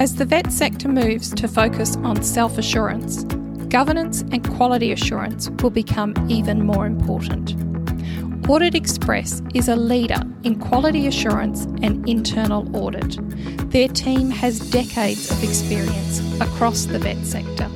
As 0.00 0.14
the 0.14 0.24
vet 0.24 0.50
sector 0.50 0.88
moves 0.88 1.28
to 1.34 1.46
focus 1.46 1.96
on 1.96 2.22
self 2.22 2.56
assurance, 2.56 3.24
governance 3.68 4.22
and 4.32 4.42
quality 4.56 4.92
assurance 4.92 5.50
will 5.62 5.68
become 5.68 6.14
even 6.30 6.64
more 6.64 6.86
important. 6.86 7.54
Audit 8.48 8.74
Express 8.74 9.42
is 9.52 9.68
a 9.68 9.76
leader 9.76 10.22
in 10.42 10.58
quality 10.58 11.06
assurance 11.06 11.66
and 11.82 12.08
internal 12.08 12.74
audit. 12.74 13.18
Their 13.70 13.88
team 13.88 14.30
has 14.30 14.58
decades 14.70 15.30
of 15.30 15.44
experience 15.44 16.20
across 16.40 16.86
the 16.86 16.98
vet 16.98 17.22
sector. 17.26 17.68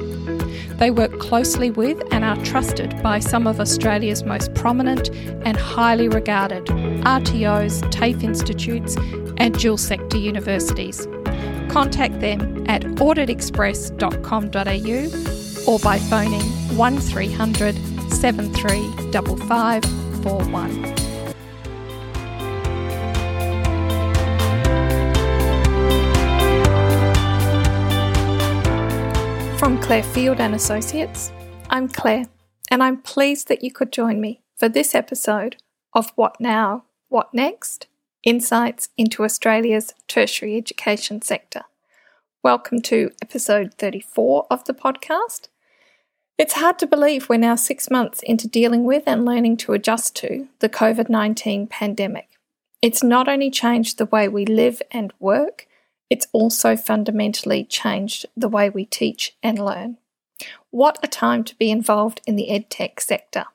They 0.79 0.91
work 0.91 1.19
closely 1.21 1.71
with 1.71 2.03
and 2.11 2.25
are 2.25 2.43
trusted 2.43 3.03
by 3.03 3.19
some 3.19 3.47
of 3.47 3.61
Australia's 3.61 4.25
most 4.25 4.55
prominent 4.55 5.11
and 5.45 5.59
highly 5.59 6.09
regarded 6.09 6.65
RTOs, 7.05 7.83
TAFE 7.91 8.25
institutes, 8.25 8.97
and 9.37 9.53
dual 9.59 9.77
sector 9.77 10.17
universities. 10.17 11.07
Contact 11.75 12.14
them 12.25 12.65
at 12.69 12.83
auditexpress.com.au 12.83 15.71
or 15.71 15.79
by 15.81 15.99
phoning 15.99 16.41
1300 16.77 17.75
735541. 18.11 20.95
From 29.59 29.79
Claire 29.81 30.03
Field 30.03 30.41
and 30.41 30.55
Associates, 30.55 31.33
I'm 31.71 31.89
Claire, 31.89 32.27
and 32.71 32.83
I'm 32.83 33.01
pleased 33.03 33.49
that 33.49 33.63
you 33.63 33.73
could 33.73 33.93
join 33.93 34.21
me 34.21 34.43
for 34.57 34.69
this 34.69 34.95
episode 34.95 35.57
of 35.93 36.13
What 36.17 36.41
Now, 36.41 36.85
What 37.09 37.35
Next? 37.35 37.87
Insights 38.23 38.89
into 38.97 39.25
Australia's 39.25 39.93
tertiary 40.09 40.57
education 40.57 41.21
sector. 41.21 41.65
Welcome 42.45 42.83
to 42.83 43.11
episode 43.23 43.73
34 43.79 44.49
of 44.51 44.67
the 44.67 44.75
podcast. 44.75 45.49
It's 46.37 46.53
hard 46.53 46.79
to 46.81 46.87
believe 46.87 47.31
we're 47.31 47.39
now 47.39 47.55
six 47.55 47.91
months 47.91 48.21
into 48.23 48.47
dealing 48.47 48.85
with 48.85 49.05
and 49.07 49.25
learning 49.25 49.57
to 49.59 49.73
adjust 49.73 50.15
to 50.17 50.49
the 50.59 50.69
COVID 50.69 51.09
19 51.09 51.67
pandemic. 51.69 52.29
It's 52.83 53.03
not 53.03 53.29
only 53.29 53.51
changed 53.51 53.97
the 53.97 54.05
way 54.05 54.29
we 54.29 54.45
live 54.45 54.83
and 54.91 55.15
work, 55.19 55.67
it's 56.11 56.27
also 56.35 56.77
fundamentally 56.77 57.65
changed 57.65 58.27
the 58.37 58.51
way 58.51 58.69
we 58.69 58.85
teach 58.85 59.35
and 59.43 59.59
learn. 59.59 59.97
What 60.71 60.99
a 61.03 61.09
time 61.09 61.45
to 61.45 61.57
be 61.57 61.71
involved 61.71 62.21
in 62.27 62.37
the 62.37 62.49
edtech 62.51 63.01
sector. 63.01 63.47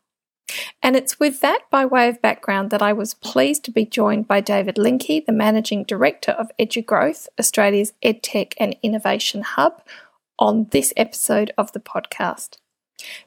And 0.82 0.96
it's 0.96 1.20
with 1.20 1.42
that 1.42 1.70
by 1.70 1.86
way 1.86 2.08
of 2.08 2.22
background 2.22 2.70
that 2.72 2.82
I 2.82 2.94
was 2.94 3.14
pleased 3.14 3.64
to 3.66 3.72
be 3.72 3.86
joined 3.86 4.28
by 4.28 4.42
David 4.42 4.78
Linke, 4.78 5.26
the 5.26 5.32
Managing 5.32 5.84
Director 5.84 6.32
of 6.32 6.52
EduGrowth, 6.60 7.28
Australia's 7.40 7.94
EdTech 8.04 8.54
and 8.58 8.76
Innovation 8.82 9.42
Hub, 9.42 9.84
on 10.38 10.68
this 10.72 10.94
episode 10.96 11.52
of 11.58 11.74
the 11.74 11.80
podcast. 11.80 12.58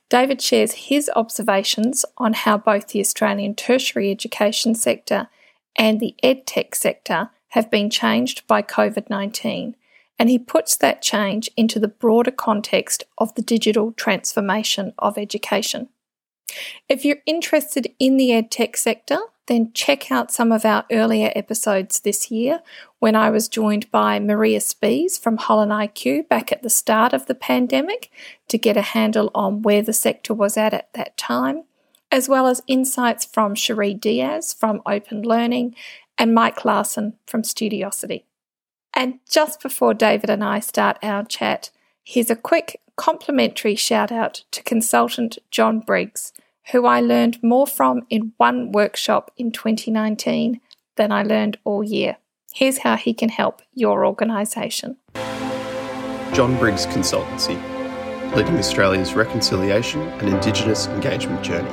David 0.09 0.41
shares 0.41 0.73
his 0.73 1.11
observations 1.17 2.05
on 2.19 2.33
how 2.33 2.59
both 2.59 2.89
the 2.89 3.01
Australian 3.01 3.55
tertiary 3.55 4.11
education 4.11 4.75
sector 4.75 5.29
and 5.77 6.01
the 6.01 6.15
EdTech 6.23 6.75
sector 6.75 7.31
have 7.49 7.71
been 7.71 7.91
changed 7.91 8.47
by 8.47 8.63
COVID 8.63 9.09
19, 9.09 9.77
and 10.19 10.29
he 10.29 10.39
puts 10.39 10.77
that 10.77 11.03
change 11.03 11.51
into 11.57 11.79
the 11.79 11.89
broader 11.89 12.31
context 12.31 13.05
of 13.19 13.35
the 13.35 13.43
digital 13.43 13.93
transformation 13.93 14.93
of 14.99 15.19
education. 15.19 15.89
If 16.89 17.05
you're 17.05 17.23
interested 17.27 17.93
in 17.99 18.17
the 18.17 18.31
EdTech 18.31 18.77
sector, 18.77 19.19
then 19.47 19.73
check 19.73 20.11
out 20.11 20.31
some 20.31 20.53
of 20.53 20.65
our 20.65 20.85
earlier 20.91 21.33
episodes 21.35 22.01
this 22.01 22.31
year 22.31 22.61
when 23.01 23.17
I 23.17 23.31
was 23.31 23.49
joined 23.49 23.91
by 23.91 24.21
Maria 24.21 24.61
Spies 24.61 25.19
from 25.19 25.37
HolonIQ 25.37 26.29
back 26.29 26.53
at 26.53 26.63
the 26.63 26.71
start 26.71 27.13
of 27.13 27.27
the 27.27 27.35
pandemic 27.35 28.11
to 28.49 28.59
get 28.59 28.77
a 28.77 28.83
handle 28.83 29.31
on 29.35 29.63
where 29.63 29.83
the 29.83 29.93
sector 29.93 30.33
was 30.33 30.57
at 30.57 30.73
at 30.73 30.93
that 30.95 31.17
time, 31.17 31.65
as 32.11 32.29
well 32.29 32.47
as 32.47 32.63
insights 32.67 33.25
from 33.25 33.55
Cherie 33.55 33.95
Diaz 33.95 34.53
from 34.53 34.81
Open 34.87 35.23
Learning 35.23 35.75
and 36.17 36.35
Mike 36.35 36.65
Larsen 36.65 37.15
from 37.27 37.43
Studiosity. 37.43 38.25
And 38.95 39.19
just 39.29 39.61
before 39.61 39.95
David 39.95 40.31
and 40.31 40.45
I 40.45 40.61
start 40.61 40.99
our 41.03 41.25
chat, 41.25 41.71
here's 42.05 42.31
a 42.31 42.37
quick 42.37 42.81
complimentary 42.97 43.75
shout 43.75 44.13
out 44.13 44.45
to 44.51 44.63
consultant 44.63 45.39
John 45.51 45.81
Briggs, 45.81 46.33
who 46.71 46.87
I 46.87 47.01
learned 47.01 47.43
more 47.43 47.67
from 47.67 48.07
in 48.09 48.33
one 48.37 48.73
workshop 48.73 49.33
in 49.37 49.51
2019 49.51 50.61
than 50.97 51.13
I 51.13 51.23
learned 51.23 51.59
all 51.65 51.83
year. 51.83 52.19
Here's 52.55 52.79
how 52.79 52.97
he 52.97 53.15
can 53.15 53.31
help 53.31 53.63
your 53.75 54.07
organisation. 54.07 54.99
John 56.33 56.57
Briggs 56.59 56.87
Consultancy, 56.87 57.57
leading 58.35 58.57
Australia's 58.57 59.15
reconciliation 59.15 60.01
and 60.01 60.29
Indigenous 60.29 60.87
engagement 60.89 61.43
journey. 61.43 61.71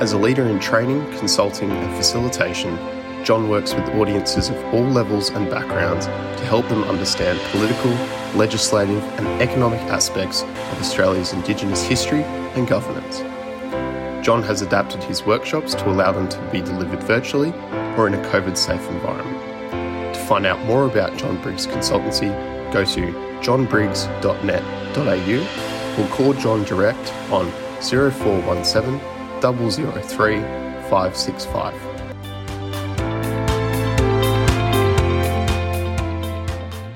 As 0.00 0.12
a 0.12 0.18
leader 0.18 0.44
in 0.46 0.58
training, 0.58 1.04
consulting, 1.18 1.70
and 1.70 1.96
facilitation, 1.96 2.76
John 3.24 3.50
works 3.50 3.74
with 3.74 3.86
audiences 3.90 4.48
of 4.48 4.56
all 4.72 4.82
levels 4.82 5.28
and 5.30 5.50
backgrounds 5.50 6.06
to 6.06 6.44
help 6.46 6.66
them 6.68 6.82
understand 6.84 7.38
political, 7.50 7.90
legislative, 8.34 9.02
and 9.18 9.26
economic 9.42 9.80
aspects 9.82 10.42
of 10.42 10.80
Australia's 10.80 11.32
Indigenous 11.32 11.82
history 11.82 12.22
and 12.22 12.66
governance. 12.66 13.20
John 14.22 14.42
has 14.42 14.60
adapted 14.60 15.02
his 15.02 15.24
workshops 15.24 15.74
to 15.74 15.88
allow 15.88 16.12
them 16.12 16.28
to 16.28 16.38
be 16.52 16.60
delivered 16.60 17.02
virtually 17.04 17.54
or 17.96 18.06
in 18.06 18.12
a 18.14 18.22
COVID 18.30 18.54
safe 18.56 18.86
environment. 18.90 20.14
To 20.14 20.20
find 20.20 20.44
out 20.44 20.62
more 20.66 20.84
about 20.84 21.16
John 21.16 21.40
Briggs 21.42 21.66
Consultancy, 21.66 22.30
go 22.70 22.84
to 22.84 23.00
johnbriggs.net.au 23.40 26.02
or 26.02 26.08
call 26.08 26.34
John 26.34 26.64
direct 26.64 27.14
on 27.32 27.50
0417 27.80 29.00
003 29.40 30.40
565. 30.90 31.74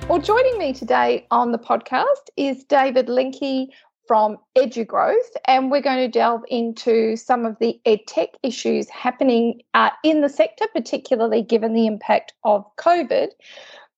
Well, 0.09 0.21
joining 0.21 0.59
me 0.59 0.75
today 0.75 1.27
on 1.31 1.53
the 1.53 1.59
podcast 1.59 2.29
is 2.37 2.65
David 2.65 3.09
Linke 3.09 3.71
from 4.07 4.39
EduGrowth, 4.57 5.37
and 5.47 5.71
we're 5.71 5.81
going 5.81 5.99
to 5.99 6.09
delve 6.09 6.45
into 6.49 7.17
some 7.17 7.45
of 7.45 7.59
the 7.59 7.81
edtech 7.87 8.35
issues 8.43 8.89
happening 8.91 9.63
uh, 9.75 9.91
in 10.03 10.21
the 10.21 10.29
sector, 10.29 10.67
particularly 10.75 11.43
given 11.43 11.73
the 11.73 11.87
impact 11.87 12.33
of 12.45 12.65
COVID. 12.77 13.29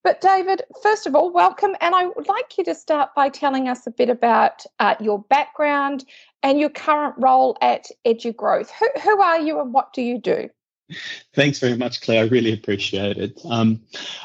But, 0.04 0.20
David, 0.20 0.62
first 0.82 1.06
of 1.08 1.16
all, 1.16 1.32
welcome. 1.32 1.74
And 1.80 1.94
I 1.94 2.06
would 2.06 2.28
like 2.28 2.56
you 2.56 2.64
to 2.64 2.74
start 2.76 3.10
by 3.16 3.28
telling 3.28 3.68
us 3.68 3.86
a 3.88 3.90
bit 3.90 4.08
about 4.08 4.64
uh, 4.78 4.94
your 5.00 5.20
background 5.24 6.04
and 6.44 6.60
your 6.60 6.70
current 6.70 7.14
role 7.18 7.58
at 7.60 7.86
EduGrowth. 8.06 8.70
Who, 8.70 8.88
who 9.00 9.20
are 9.20 9.40
you 9.40 9.60
and 9.60 9.74
what 9.74 9.92
do 9.92 10.02
you 10.02 10.18
do? 10.20 10.48
Thanks 11.34 11.58
very 11.58 11.76
much, 11.76 12.00
Claire. 12.00 12.24
I 12.24 12.28
really 12.28 12.52
appreciate 12.52 13.18
it. 13.18 13.40
Um, 13.44 13.80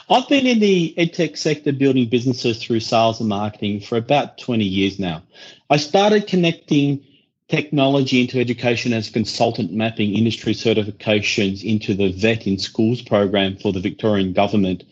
I've 0.09 0.27
been 0.29 0.45
in 0.45 0.59
the 0.59 0.93
edtech 0.97 1.37
sector 1.37 1.71
building 1.71 2.07
businesses 2.07 2.61
through 2.63 2.81
sales 2.81 3.19
and 3.19 3.29
marketing 3.29 3.81
for 3.81 3.97
about 3.97 4.37
20 4.37 4.63
years 4.63 4.99
now. 4.99 5.23
I 5.69 5.77
started 5.77 6.27
connecting 6.27 7.03
technology 7.47 8.21
into 8.21 8.39
education 8.39 8.93
as 8.93 9.09
a 9.09 9.11
consultant 9.11 9.73
mapping 9.73 10.13
industry 10.13 10.53
certifications 10.53 11.63
into 11.63 11.93
the 11.93 12.11
VET 12.11 12.47
in 12.47 12.57
Schools 12.57 13.01
program 13.01 13.57
for 13.57 13.73
the 13.73 13.81
Victorian 13.81 14.31
government 14.31 14.83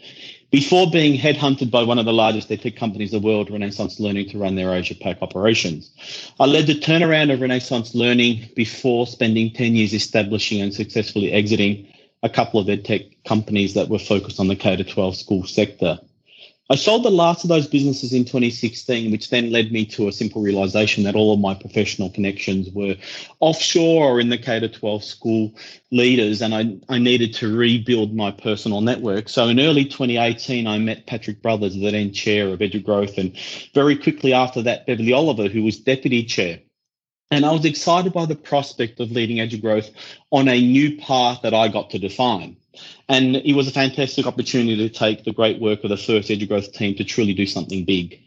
before 0.51 0.89
being 0.89 1.19
headhunted 1.19 1.69
by 1.69 1.83
one 1.83 1.99
of 1.99 2.05
the 2.05 2.13
largest 2.13 2.49
tech 2.49 2.75
companies 2.75 3.13
in 3.13 3.21
the 3.21 3.27
world, 3.27 3.51
Renaissance 3.51 3.99
Learning, 3.99 4.27
to 4.29 4.37
run 4.37 4.55
their 4.55 4.73
Asia 4.73 4.95
Pac 4.95 5.21
operations. 5.21 5.91
I 6.39 6.45
led 6.45 6.67
the 6.67 6.79
turnaround 6.79 7.31
of 7.31 7.41
Renaissance 7.41 7.93
Learning 7.93 8.49
before 8.55 9.05
spending 9.05 9.51
10 9.51 9.75
years 9.75 9.93
establishing 9.93 10.61
and 10.61 10.73
successfully 10.73 11.31
exiting 11.31 11.87
a 12.23 12.29
couple 12.29 12.59
of 12.59 12.69
ed 12.69 12.83
tech 12.83 13.01
companies 13.25 13.75
that 13.75 13.89
were 13.89 13.99
focused 13.99 14.39
on 14.39 14.47
the 14.47 14.55
K 14.55 14.81
12 14.81 15.15
school 15.15 15.45
sector. 15.45 15.99
I 16.71 16.75
sold 16.75 17.01
the 17.01 17.09
last 17.09 17.43
of 17.43 17.49
those 17.49 17.65
businesses 17.65 18.13
in 18.13 18.25
2016, 18.25 19.09
which 19.09 19.31
then 19.31 19.49
led 19.49 19.71
me 19.71 19.87
to 19.87 20.07
a 20.07 20.11
simple 20.11 20.43
realization 20.43 21.03
that 21.03 21.15
all 21.15 21.33
of 21.33 21.39
my 21.39 21.55
professional 21.55 22.11
connections 22.11 22.69
were 22.69 22.95
offshore 23.39 24.05
or 24.05 24.19
in 24.19 24.29
the 24.29 24.37
K 24.37 24.67
12 24.67 25.03
school 25.03 25.55
leaders, 25.91 26.43
and 26.43 26.53
I, 26.53 26.77
I 26.87 26.99
needed 26.99 27.33
to 27.35 27.57
rebuild 27.57 28.13
my 28.13 28.29
personal 28.29 28.81
network. 28.81 29.29
So 29.29 29.47
in 29.47 29.59
early 29.59 29.83
2018, 29.83 30.67
I 30.67 30.77
met 30.77 31.07
Patrick 31.07 31.41
Brothers, 31.41 31.73
the 31.73 31.89
then 31.89 32.13
chair 32.13 32.49
of 32.49 32.59
EduGrowth, 32.59 33.17
and 33.17 33.35
very 33.73 33.95
quickly 33.95 34.33
after 34.33 34.61
that, 34.61 34.85
Beverley 34.85 35.13
Oliver, 35.13 35.47
who 35.47 35.63
was 35.63 35.79
deputy 35.79 36.23
chair. 36.23 36.59
And 37.31 37.45
I 37.47 37.51
was 37.51 37.65
excited 37.65 38.13
by 38.13 38.27
the 38.27 38.35
prospect 38.35 38.99
of 38.99 39.11
leading 39.11 39.37
EduGrowth 39.37 39.89
on 40.29 40.47
a 40.47 40.61
new 40.61 40.97
path 40.99 41.41
that 41.41 41.55
I 41.55 41.67
got 41.67 41.89
to 41.91 41.99
define. 41.99 42.57
And 43.07 43.35
it 43.37 43.53
was 43.53 43.67
a 43.67 43.71
fantastic 43.71 44.27
opportunity 44.27 44.77
to 44.77 44.89
take 44.89 45.23
the 45.23 45.33
great 45.33 45.59
work 45.59 45.83
of 45.83 45.89
the 45.89 45.97
first 45.97 46.29
EduGrowth 46.29 46.73
team 46.73 46.95
to 46.95 47.03
truly 47.03 47.33
do 47.33 47.45
something 47.45 47.85
big. 47.85 48.19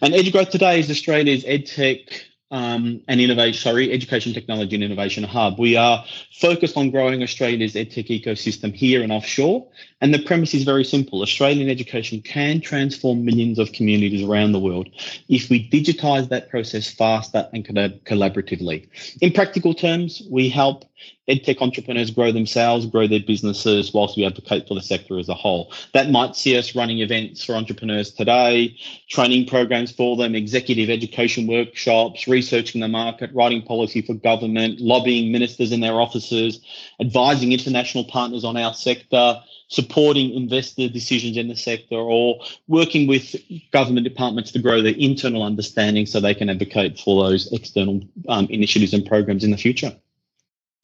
And 0.00 0.14
EduGrowth 0.14 0.50
today 0.50 0.80
is 0.80 0.90
Australia's 0.90 1.44
EdTech 1.44 2.22
um, 2.52 3.00
and 3.08 3.18
innovation, 3.18 3.58
sorry, 3.58 3.90
education 3.90 4.34
technology 4.34 4.76
and 4.76 4.84
innovation 4.84 5.24
hub. 5.24 5.58
We 5.58 5.76
are 5.76 6.04
focused 6.32 6.76
on 6.76 6.90
growing 6.90 7.22
Australia's 7.22 7.72
edtech 7.72 8.08
ecosystem 8.08 8.74
here 8.74 9.02
and 9.02 9.10
offshore. 9.10 9.66
And 10.02 10.12
the 10.12 10.22
premise 10.22 10.52
is 10.52 10.64
very 10.64 10.84
simple. 10.84 11.22
Australian 11.22 11.70
education 11.70 12.20
can 12.20 12.60
transform 12.60 13.24
millions 13.24 13.58
of 13.58 13.72
communities 13.72 14.22
around 14.22 14.52
the 14.52 14.60
world 14.60 14.90
if 15.30 15.48
we 15.48 15.68
digitize 15.70 16.28
that 16.28 16.50
process 16.50 16.90
faster 16.90 17.48
and 17.54 17.64
collaboratively. 17.64 18.86
In 19.22 19.32
practical 19.32 19.72
terms, 19.72 20.22
we 20.30 20.50
help 20.50 20.84
edtech 21.28 21.62
entrepreneurs 21.62 22.10
grow 22.10 22.32
themselves, 22.32 22.86
grow 22.86 23.06
their 23.06 23.20
businesses, 23.20 23.94
whilst 23.94 24.16
we 24.16 24.26
advocate 24.26 24.66
for 24.66 24.74
the 24.74 24.82
sector 24.82 25.18
as 25.18 25.28
a 25.28 25.34
whole. 25.34 25.72
That 25.94 26.10
might 26.10 26.34
see 26.34 26.56
us 26.58 26.74
running 26.74 26.98
events 26.98 27.44
for 27.44 27.54
entrepreneurs 27.54 28.12
today, 28.12 28.76
training 29.08 29.46
programs 29.46 29.92
for 29.92 30.16
them, 30.16 30.34
executive 30.34 30.90
education 30.90 31.46
workshops, 31.46 32.26
researching 32.26 32.80
the 32.80 32.88
market, 32.88 33.30
writing 33.32 33.62
policy 33.62 34.02
for 34.02 34.14
government, 34.14 34.80
lobbying 34.80 35.30
ministers 35.30 35.70
in 35.70 35.80
their 35.80 36.00
offices, 36.00 36.60
advising 37.00 37.52
international 37.52 38.04
partners 38.04 38.44
on 38.44 38.56
our 38.56 38.74
sector, 38.74 39.40
supporting 39.68 40.34
investor 40.34 40.88
decisions 40.88 41.36
in 41.36 41.48
the 41.48 41.56
sector, 41.56 41.96
or 41.96 42.40
working 42.68 43.06
with 43.06 43.36
government 43.70 44.04
departments 44.04 44.52
to 44.52 44.58
grow 44.58 44.82
their 44.82 44.94
internal 44.98 45.42
understanding 45.42 46.04
so 46.04 46.20
they 46.20 46.34
can 46.34 46.50
advocate 46.50 46.98
for 46.98 47.24
those 47.24 47.50
external 47.52 48.00
um, 48.28 48.46
initiatives 48.50 48.92
and 48.92 49.06
programs 49.06 49.44
in 49.44 49.50
the 49.50 49.56
future. 49.56 49.96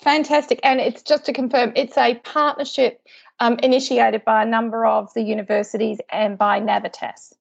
Fantastic. 0.00 0.60
And 0.62 0.80
it's 0.80 1.02
just 1.02 1.24
to 1.26 1.32
confirm, 1.32 1.72
it's 1.74 1.98
a 1.98 2.14
partnership 2.16 3.02
um, 3.40 3.58
initiated 3.62 4.24
by 4.24 4.42
a 4.42 4.46
number 4.46 4.86
of 4.86 5.12
the 5.14 5.22
universities 5.22 5.98
and 6.10 6.38
by 6.38 6.60
Navitas. 6.60 7.32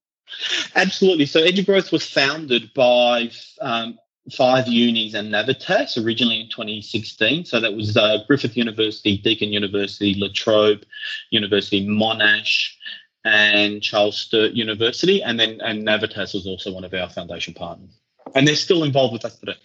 Absolutely. 0.75 1.25
So 1.25 1.41
EduGrowth 1.41 1.91
was 1.91 2.07
founded 2.09 2.73
by 2.73 3.29
um, 3.61 3.97
five 4.31 4.67
unis 4.67 5.13
and 5.13 5.33
Navitas 5.33 6.03
originally 6.03 6.41
in 6.41 6.49
2016. 6.49 7.45
So 7.45 7.59
that 7.59 7.73
was 7.73 7.95
uh, 7.95 8.23
Griffith 8.27 8.57
University, 8.57 9.17
Deakin 9.17 9.53
University, 9.53 10.15
La 10.17 10.27
Trobe 10.33 10.83
University, 11.29 11.87
Monash, 11.87 12.71
and 13.23 13.81
Charles 13.81 14.17
Sturt 14.17 14.53
University. 14.53 15.23
And 15.23 15.39
then 15.39 15.61
and 15.61 15.87
Navitas 15.87 16.33
was 16.33 16.45
also 16.45 16.73
one 16.73 16.83
of 16.83 16.93
our 16.93 17.09
foundation 17.09 17.53
partners. 17.53 17.91
And 18.35 18.47
they're 18.47 18.55
still 18.55 18.83
involved 18.83 19.13
with 19.13 19.25
us 19.25 19.37
today. 19.37 19.55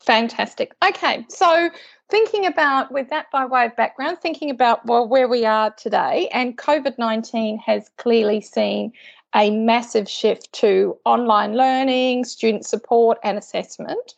Fantastic. 0.00 0.74
Okay, 0.82 1.26
so 1.28 1.70
thinking 2.08 2.46
about, 2.46 2.90
with 2.90 3.10
that 3.10 3.30
by 3.30 3.44
way 3.44 3.66
of 3.66 3.76
background, 3.76 4.18
thinking 4.20 4.50
about 4.50 4.84
well 4.86 5.06
where 5.06 5.28
we 5.28 5.44
are 5.44 5.70
today, 5.72 6.28
and 6.32 6.56
COVID 6.56 6.98
nineteen 6.98 7.58
has 7.58 7.90
clearly 7.98 8.40
seen 8.40 8.92
a 9.34 9.50
massive 9.50 10.08
shift 10.08 10.52
to 10.54 10.96
online 11.04 11.54
learning, 11.54 12.24
student 12.24 12.66
support, 12.66 13.18
and 13.22 13.38
assessment. 13.38 14.14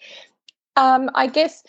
Um, 0.77 1.11
I 1.15 1.27
guess 1.27 1.65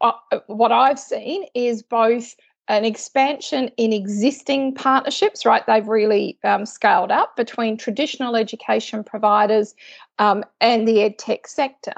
uh, 0.00 0.12
what 0.46 0.72
I've 0.72 0.98
seen 0.98 1.44
is 1.54 1.82
both 1.82 2.34
an 2.68 2.84
expansion 2.84 3.70
in 3.76 3.92
existing 3.92 4.74
partnerships, 4.74 5.46
right? 5.46 5.64
They've 5.66 5.86
really 5.86 6.36
um, 6.42 6.66
scaled 6.66 7.12
up 7.12 7.36
between 7.36 7.76
traditional 7.76 8.34
education 8.34 9.04
providers 9.04 9.74
um, 10.18 10.42
and 10.60 10.88
the 10.88 10.96
edtech 10.96 11.46
sector, 11.46 11.92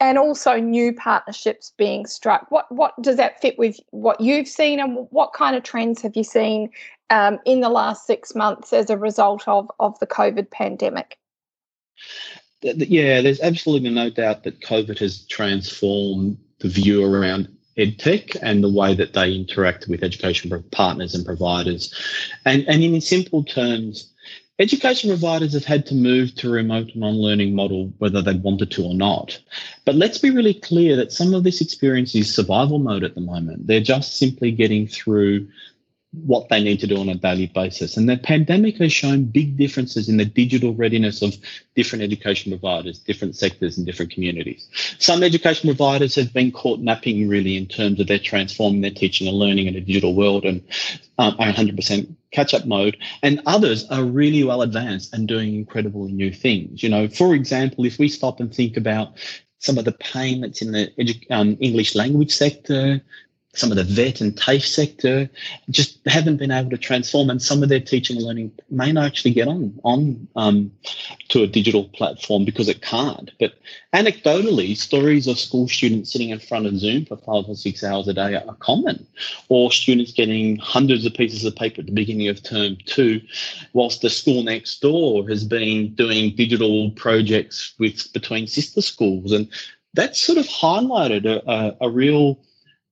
and 0.00 0.18
also 0.18 0.56
new 0.56 0.92
partnerships 0.92 1.72
being 1.76 2.06
struck. 2.06 2.50
What 2.50 2.70
what 2.70 3.00
does 3.00 3.16
that 3.16 3.40
fit 3.40 3.58
with 3.58 3.80
what 3.90 4.20
you've 4.20 4.48
seen, 4.48 4.80
and 4.80 5.06
what 5.10 5.32
kind 5.32 5.56
of 5.56 5.62
trends 5.62 6.02
have 6.02 6.16
you 6.16 6.24
seen 6.24 6.70
um, 7.10 7.38
in 7.44 7.60
the 7.60 7.68
last 7.68 8.06
six 8.06 8.34
months 8.34 8.72
as 8.72 8.90
a 8.90 8.98
result 8.98 9.46
of 9.46 9.70
of 9.80 9.98
the 9.98 10.06
COVID 10.06 10.50
pandemic? 10.50 11.18
Yeah, 12.62 13.20
there's 13.20 13.40
absolutely 13.40 13.90
no 13.90 14.10
doubt 14.10 14.44
that 14.44 14.60
COVID 14.60 14.98
has 14.98 15.26
transformed 15.26 16.38
the 16.58 16.68
view 16.68 17.04
around 17.04 17.48
edtech 17.76 18.36
and 18.42 18.64
the 18.64 18.70
way 18.70 18.94
that 18.94 19.12
they 19.12 19.34
interact 19.34 19.86
with 19.88 20.02
education 20.02 20.50
partners 20.70 21.14
and 21.14 21.26
providers. 21.26 21.94
And, 22.44 22.66
and 22.66 22.82
in 22.82 23.00
simple 23.00 23.44
terms, 23.44 24.10
Education 24.58 25.10
providers 25.10 25.52
have 25.52 25.66
had 25.66 25.84
to 25.86 25.94
move 25.94 26.34
to 26.36 26.48
a 26.48 26.52
remote 26.52 26.94
and 26.94 27.04
on-learning 27.04 27.54
model 27.54 27.92
whether 27.98 28.22
they 28.22 28.34
wanted 28.34 28.70
to 28.70 28.84
or 28.84 28.94
not. 28.94 29.38
But 29.84 29.96
let's 29.96 30.16
be 30.16 30.30
really 30.30 30.54
clear 30.54 30.96
that 30.96 31.12
some 31.12 31.34
of 31.34 31.44
this 31.44 31.60
experience 31.60 32.14
is 32.14 32.34
survival 32.34 32.78
mode 32.78 33.04
at 33.04 33.14
the 33.14 33.20
moment. 33.20 33.66
They're 33.66 33.80
just 33.80 34.16
simply 34.16 34.52
getting 34.52 34.86
through 34.86 35.48
what 36.24 36.48
they 36.48 36.62
need 36.62 36.80
to 36.80 36.86
do 36.86 36.98
on 36.98 37.10
a 37.10 37.14
daily 37.14 37.46
basis. 37.48 37.98
And 37.98 38.08
the 38.08 38.16
pandemic 38.16 38.78
has 38.78 38.92
shown 38.92 39.24
big 39.24 39.58
differences 39.58 40.08
in 40.08 40.16
the 40.16 40.24
digital 40.24 40.74
readiness 40.74 41.20
of 41.20 41.36
different 41.74 42.02
education 42.02 42.50
providers, 42.50 42.98
different 42.98 43.36
sectors, 43.36 43.76
and 43.76 43.86
different 43.86 44.12
communities. 44.12 44.68
Some 44.98 45.22
education 45.22 45.68
providers 45.68 46.14
have 46.14 46.32
been 46.32 46.52
caught 46.52 46.80
napping 46.80 47.28
really 47.28 47.56
in 47.56 47.66
terms 47.66 48.00
of 48.00 48.06
their 48.06 48.18
transforming 48.18 48.80
their 48.80 48.90
teaching 48.90 49.28
and 49.28 49.36
learning 49.36 49.66
in 49.66 49.76
a 49.76 49.80
digital 49.80 50.14
world 50.14 50.44
and 50.44 50.62
um, 51.18 51.36
are 51.38 51.52
100% 51.52 52.14
catch 52.36 52.52
up 52.52 52.66
mode. 52.66 52.96
And 53.22 53.40
others 53.46 53.88
are 53.90 54.04
really 54.04 54.44
well 54.44 54.60
advanced 54.60 55.14
and 55.14 55.26
doing 55.26 55.54
incredibly 55.54 56.12
new 56.12 56.30
things. 56.30 56.82
You 56.82 56.90
know, 56.90 57.08
for 57.08 57.34
example, 57.34 57.86
if 57.86 57.98
we 57.98 58.08
stop 58.08 58.40
and 58.40 58.54
think 58.54 58.76
about 58.76 59.16
some 59.58 59.78
of 59.78 59.86
the 59.86 59.92
pain 59.92 60.42
that's 60.42 60.60
in 60.60 60.72
the 60.72 60.92
edu- 61.00 61.30
um, 61.30 61.56
English 61.60 61.94
language 61.94 62.30
sector, 62.30 63.00
some 63.56 63.70
of 63.70 63.76
the 63.76 63.84
vet 63.84 64.20
and 64.20 64.36
TAFE 64.36 64.64
sector 64.64 65.28
just 65.70 65.98
haven't 66.06 66.36
been 66.36 66.50
able 66.50 66.70
to 66.70 66.78
transform, 66.78 67.30
and 67.30 67.40
some 67.40 67.62
of 67.62 67.68
their 67.68 67.80
teaching 67.80 68.16
and 68.16 68.24
learning 68.24 68.52
may 68.70 68.92
not 68.92 69.06
actually 69.06 69.32
get 69.32 69.48
on 69.48 69.78
on 69.84 70.28
um, 70.36 70.70
to 71.28 71.42
a 71.42 71.46
digital 71.46 71.84
platform 71.84 72.44
because 72.44 72.68
it 72.68 72.82
can't. 72.82 73.30
But 73.40 73.54
anecdotally, 73.94 74.76
stories 74.76 75.26
of 75.26 75.38
school 75.38 75.68
students 75.68 76.12
sitting 76.12 76.30
in 76.30 76.38
front 76.38 76.66
of 76.66 76.78
Zoom 76.78 77.06
for 77.06 77.16
five 77.16 77.44
or 77.48 77.56
six 77.56 77.82
hours 77.82 78.08
a 78.08 78.14
day 78.14 78.34
are 78.34 78.54
common, 78.56 79.06
or 79.48 79.72
students 79.72 80.12
getting 80.12 80.56
hundreds 80.58 81.06
of 81.06 81.14
pieces 81.14 81.44
of 81.44 81.56
paper 81.56 81.80
at 81.80 81.86
the 81.86 81.92
beginning 81.92 82.28
of 82.28 82.42
term 82.42 82.76
two, 82.84 83.20
whilst 83.72 84.02
the 84.02 84.10
school 84.10 84.42
next 84.42 84.80
door 84.80 85.28
has 85.28 85.44
been 85.44 85.94
doing 85.94 86.34
digital 86.36 86.90
projects 86.90 87.74
with 87.78 88.12
between 88.12 88.46
sister 88.46 88.82
schools, 88.82 89.32
and 89.32 89.48
that 89.94 90.14
sort 90.14 90.36
of 90.38 90.46
highlighted 90.46 91.24
a, 91.24 91.42
a, 91.50 91.76
a 91.86 91.90
real 91.90 92.38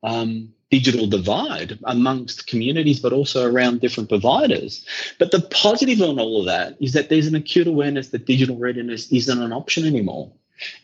um, 0.04 0.52
digital 0.70 1.06
divide 1.06 1.78
amongst 1.84 2.46
communities, 2.46 3.00
but 3.00 3.12
also 3.12 3.50
around 3.50 3.80
different 3.80 4.08
providers. 4.08 4.84
But 5.18 5.30
the 5.30 5.40
positive 5.40 6.00
on 6.02 6.18
all 6.18 6.40
of 6.40 6.46
that 6.46 6.76
is 6.80 6.92
that 6.92 7.08
there's 7.08 7.26
an 7.26 7.34
acute 7.34 7.66
awareness 7.66 8.08
that 8.10 8.26
digital 8.26 8.56
readiness 8.56 9.10
isn't 9.10 9.42
an 9.42 9.52
option 9.52 9.86
anymore. 9.86 10.30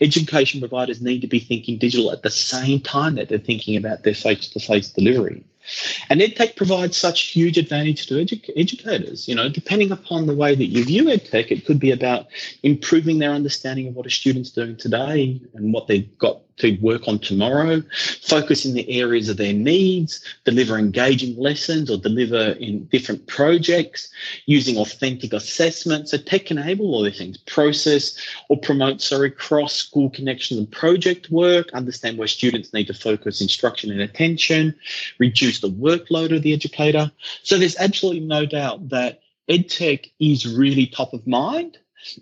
Education 0.00 0.60
providers 0.60 1.00
need 1.00 1.20
to 1.20 1.26
be 1.28 1.38
thinking 1.38 1.78
digital 1.78 2.10
at 2.10 2.22
the 2.22 2.30
same 2.30 2.80
time 2.80 3.14
that 3.14 3.28
they're 3.28 3.38
thinking 3.38 3.76
about 3.76 4.02
their 4.02 4.14
face 4.14 4.48
to 4.48 4.60
face 4.60 4.90
delivery. 4.90 5.44
And 6.08 6.20
EdTech 6.20 6.56
provides 6.56 6.96
such 6.96 7.20
huge 7.20 7.58
advantage 7.58 8.06
to 8.06 8.14
edu- 8.14 8.50
educators. 8.56 9.28
You 9.28 9.34
know, 9.34 9.48
depending 9.48 9.92
upon 9.92 10.26
the 10.26 10.34
way 10.34 10.54
that 10.54 10.66
you 10.66 10.84
view 10.84 11.04
EdTech, 11.04 11.50
it 11.50 11.66
could 11.66 11.78
be 11.78 11.90
about 11.90 12.26
improving 12.62 13.18
their 13.18 13.32
understanding 13.32 13.86
of 13.86 13.94
what 13.94 14.06
a 14.06 14.10
student's 14.10 14.50
doing 14.50 14.76
today 14.76 15.40
and 15.54 15.72
what 15.72 15.86
they've 15.86 16.18
got 16.18 16.40
to 16.60 16.76
work 16.80 17.08
on 17.08 17.18
tomorrow, 17.18 17.82
focus 18.22 18.64
in 18.64 18.74
the 18.74 18.88
areas 19.00 19.28
of 19.28 19.36
their 19.36 19.52
needs, 19.52 20.24
deliver 20.44 20.78
engaging 20.78 21.36
lessons 21.36 21.90
or 21.90 21.96
deliver 21.96 22.52
in 22.52 22.84
different 22.86 23.26
projects, 23.26 24.10
using 24.46 24.76
authentic 24.76 25.32
assessments. 25.32 26.10
So 26.10 26.18
tech 26.18 26.50
enable 26.50 26.94
all 26.94 27.02
these 27.02 27.18
things, 27.18 27.38
process 27.38 28.18
or 28.48 28.58
promote, 28.58 29.00
sorry, 29.00 29.30
cross 29.30 29.74
school 29.74 30.10
connections 30.10 30.58
and 30.58 30.70
project 30.70 31.30
work, 31.30 31.70
understand 31.72 32.18
where 32.18 32.28
students 32.28 32.72
need 32.72 32.86
to 32.86 32.94
focus 32.94 33.40
instruction 33.40 33.90
and 33.90 34.00
attention, 34.00 34.74
reduce 35.18 35.60
the 35.60 35.70
workload 35.70 36.34
of 36.34 36.42
the 36.42 36.52
educator. 36.52 37.10
So 37.42 37.58
there's 37.58 37.76
absolutely 37.76 38.26
no 38.26 38.46
doubt 38.46 38.88
that 38.90 39.20
EdTech 39.48 40.10
is 40.20 40.46
really 40.46 40.86
top 40.86 41.12
of 41.12 41.26
mind 41.26 41.78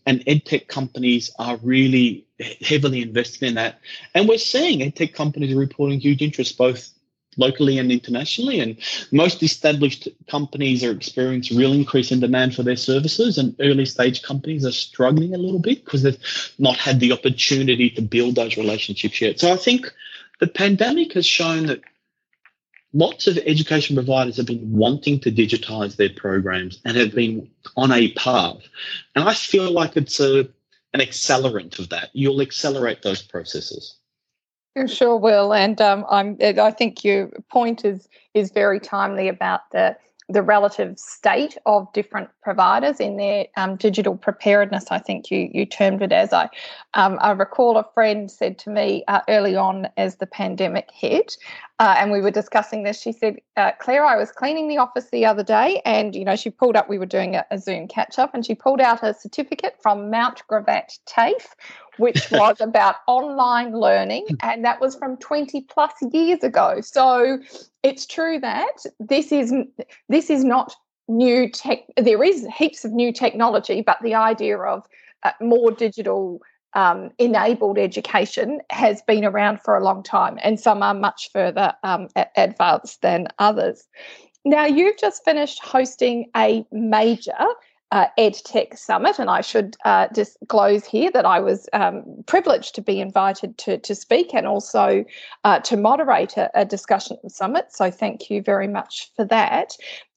and 0.07 0.25
edtech 0.27 0.69
companies 0.69 1.31
are 1.39 1.57
really 1.63 2.27
heavily 2.61 3.03
invested 3.03 3.43
in 3.43 3.55
that. 3.55 3.81
And 4.15 4.29
we're 4.29 4.39
seeing 4.39 4.81
edtech 4.81 5.15
companies 5.15 5.55
reporting 5.55 6.01
huge 6.01 6.23
interest 6.23 6.57
both 6.59 6.91
locally 7.39 7.79
and 7.79 7.91
internationally. 7.91 8.61
And 8.61 8.77
most 9.13 9.43
established 9.43 10.09
companies 10.29 10.85
are 10.85 10.91
experiencing 10.91 11.57
real 11.57 11.73
increase 11.73 12.11
in 12.11 12.21
demand 12.21 12.55
for 12.55 12.63
their 12.63 12.77
services, 12.77 13.39
and 13.39 13.55
early 13.61 13.87
stage 13.87 14.23
companies 14.23 14.67
are 14.67 14.73
struggling 14.73 15.35
a 15.35 15.39
little 15.39 15.61
bit 15.61 15.85
because 15.85 16.03
they've 16.03 16.53
not 16.59 16.77
had 16.77 17.01
the 17.01 17.13
opportunity 17.13 17.91
to 17.91 18.03
build 18.03 18.35
those 18.35 18.57
relationships 18.57 19.21
yet. 19.21 19.39
So 19.39 19.53
I 19.53 19.57
think 19.57 19.93
the 20.41 20.49
pandemic 20.49 21.15
has 21.15 21.27
shown 21.27 21.67
that 21.67 21.81
lots 22.92 23.26
of 23.26 23.38
education 23.38 23.97
providers 23.97 24.37
have 24.37 24.47
been 24.47 24.73
wanting 24.73 25.21
to 25.21 25.30
digitize 25.30 25.97
their 25.97 26.11
programs 26.11 26.80
and 26.85 26.97
have 26.97 27.14
been 27.14 27.49
on 27.76 27.92
a 27.92 28.12
path. 28.12 28.59
And 29.14 29.28
I 29.28 29.35
feel 29.35 29.71
like 29.71 29.97
it's 29.97 30.21
a, 30.21 30.40
an 30.95 31.00
accelerant 31.00 31.78
of 31.78 31.90
that. 31.90 32.11
You'll 32.12 32.40
accelerate 32.40 33.02
those 33.02 33.23
processes. 33.23 33.97
You 34.75 34.87
sure 34.87 35.16
will. 35.16 35.52
And 35.52 35.80
um, 35.80 36.07
I'm, 36.09 36.37
I 36.40 36.71
think 36.71 37.04
your 37.04 37.28
point 37.50 37.85
is, 37.85 38.09
is 38.35 38.50
very 38.50 38.80
timely 38.80 39.28
about 39.28 39.71
the 39.73 39.97
the 40.30 40.42
relative 40.42 40.99
state 40.99 41.57
of 41.64 41.90
different 41.95 42.28
providers 42.42 43.00
in 43.00 43.16
their 43.16 43.47
um, 43.57 43.76
digital 43.76 44.16
preparedness. 44.16 44.85
I 44.90 44.99
think 44.99 45.30
you 45.30 45.50
you 45.52 45.64
termed 45.64 46.02
it 46.02 46.12
as. 46.12 46.33
I 46.33 46.50
um, 46.95 47.18
I 47.21 47.30
recall 47.30 47.78
a 47.78 47.85
friend 47.95 48.30
said 48.30 48.59
to 48.61 48.71
me 48.71 49.04
uh, 49.09 49.21
early 49.28 49.57
on 49.57 49.88
as 49.97 50.16
the 50.16 50.26
pandemic 50.26 50.90
hit, 50.92 51.37
uh, 51.81 51.95
and 51.99 52.11
we 52.11 52.21
were 52.21 52.31
discussing 52.31 52.83
this. 52.83 53.01
She 53.01 53.13
said, 53.13 53.37
uh, 53.57 53.71
"Claire, 53.79 54.05
I 54.05 54.17
was 54.17 54.33
cleaning 54.33 54.69
the 54.69 54.79
office 54.79 55.11
the 55.11 55.25
other 55.25 55.45
day, 55.45 55.81
and 55.85 56.15
you 56.15 56.25
know, 56.25 56.35
she 56.35 56.51
pulled 56.51 56.77
up. 56.77 56.89
We 56.89 56.99
were 56.99 57.07
doing 57.07 57.37
a, 57.37 57.47
a 57.51 57.59
Zoom 57.59 57.87
catch 57.87 58.19
up, 58.19 58.35
and 58.35 58.45
she 58.45 58.55
pulled 58.55 58.81
out 58.81 59.03
a 59.03 59.15
certificate 59.15 59.77
from 59.81 60.11
Mount 60.11 60.43
Gravatt 60.51 60.99
TAFE, 61.07 61.55
which 61.99 62.29
was 62.33 62.61
about 62.61 62.97
online 63.07 63.73
learning, 63.73 64.27
and 64.43 64.65
that 64.65 64.81
was 64.81 64.97
from 64.97 65.17
twenty 65.19 65.61
plus 65.61 65.93
years 66.13 66.43
ago. 66.43 66.81
So 66.81 67.39
it's 67.85 68.07
true 68.07 68.41
that 68.41 68.85
this 68.99 69.31
is 69.31 69.55
this 70.09 70.31
is 70.31 70.45
not 70.45 70.75
new 71.07 71.49
tech. 71.49 71.81
There 71.97 72.25
is 72.25 72.47
heaps 72.57 72.85
of 72.85 72.93
new 72.93 73.13
technology, 73.13 73.83
but 73.83 73.99
the 74.03 74.17
idea 74.17 74.59
of 74.59 74.85
uh, 75.23 75.33
more 75.41 75.71
digital 75.71 76.41
um, 76.79 77.11
enabled 77.19 77.77
education 77.77 78.61
has 78.71 79.03
been 79.03 79.25
around 79.25 79.61
for 79.61 79.77
a 79.77 79.83
long 79.83 80.01
time, 80.05 80.39
and 80.45 80.61
some 80.61 80.81
are 80.81 80.95
much 80.95 81.29
further 81.33 81.75
um, 81.83 82.07
advanced 82.37 83.03
than 83.03 83.27
others. 83.41 83.89
Now, 84.45 84.65
you've 84.65 84.97
just 84.97 85.25
finished 85.25 85.59
hosting 85.61 86.31
a 86.37 86.65
major 86.71 87.33
uh, 87.91 88.07
EdTech 88.17 88.79
Summit, 88.79 89.19
and 89.19 89.29
I 89.29 89.41
should 89.41 89.77
uh, 89.85 90.07
disclose 90.13 90.85
here 90.85 91.11
that 91.11 91.27
I 91.27 91.41
was 91.41 91.69
um, 91.73 92.05
privileged 92.27 92.77
to 92.77 92.81
be 92.81 93.01
invited 93.01 93.59
to, 93.59 93.79
to 93.79 93.95
speak 93.97 94.33
and 94.33 94.47
also 94.47 95.05
uh, 95.43 95.59
to 95.61 95.77
moderate 95.77 96.37
a, 96.37 96.49
a, 96.55 96.65
discussion 96.65 97.17
summit. 97.29 97.73
So, 97.73 97.91
thank 97.91 98.31
you 98.31 98.41
very 98.41 98.69
much 98.69 99.11
for 99.17 99.25
that. 99.25 99.73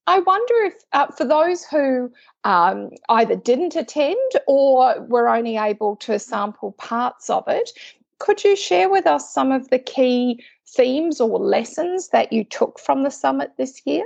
I 0.07 0.19
wonder 0.19 0.53
if, 0.63 0.73
uh, 0.93 1.07
for 1.07 1.25
those 1.25 1.63
who 1.63 2.11
um, 2.43 2.89
either 3.09 3.35
didn't 3.35 3.75
attend 3.75 4.17
or 4.47 5.01
were 5.01 5.29
only 5.29 5.57
able 5.57 5.95
to 5.97 6.17
sample 6.19 6.71
parts 6.73 7.29
of 7.29 7.43
it, 7.47 7.71
could 8.19 8.43
you 8.43 8.55
share 8.55 8.89
with 8.89 9.05
us 9.07 9.33
some 9.33 9.51
of 9.51 9.69
the 9.69 9.79
key 9.79 10.43
themes 10.67 11.21
or 11.21 11.39
lessons 11.39 12.09
that 12.09 12.31
you 12.31 12.43
took 12.43 12.79
from 12.79 13.03
the 13.03 13.11
summit 13.11 13.51
this 13.57 13.81
year? 13.85 14.05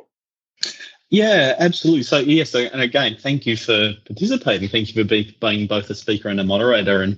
Yeah, 1.10 1.56
absolutely. 1.60 2.04
So 2.04 2.20
yes, 2.20 2.54
and 2.56 2.82
again, 2.82 3.18
thank 3.20 3.46
you 3.46 3.56
for 3.56 3.94
participating. 4.06 4.68
Thank 4.70 4.94
you 4.94 5.04
for 5.04 5.08
being 5.08 5.68
both 5.68 5.90
a 5.90 5.96
speaker 5.96 6.30
and 6.30 6.40
a 6.40 6.44
moderator. 6.44 7.02
And 7.02 7.18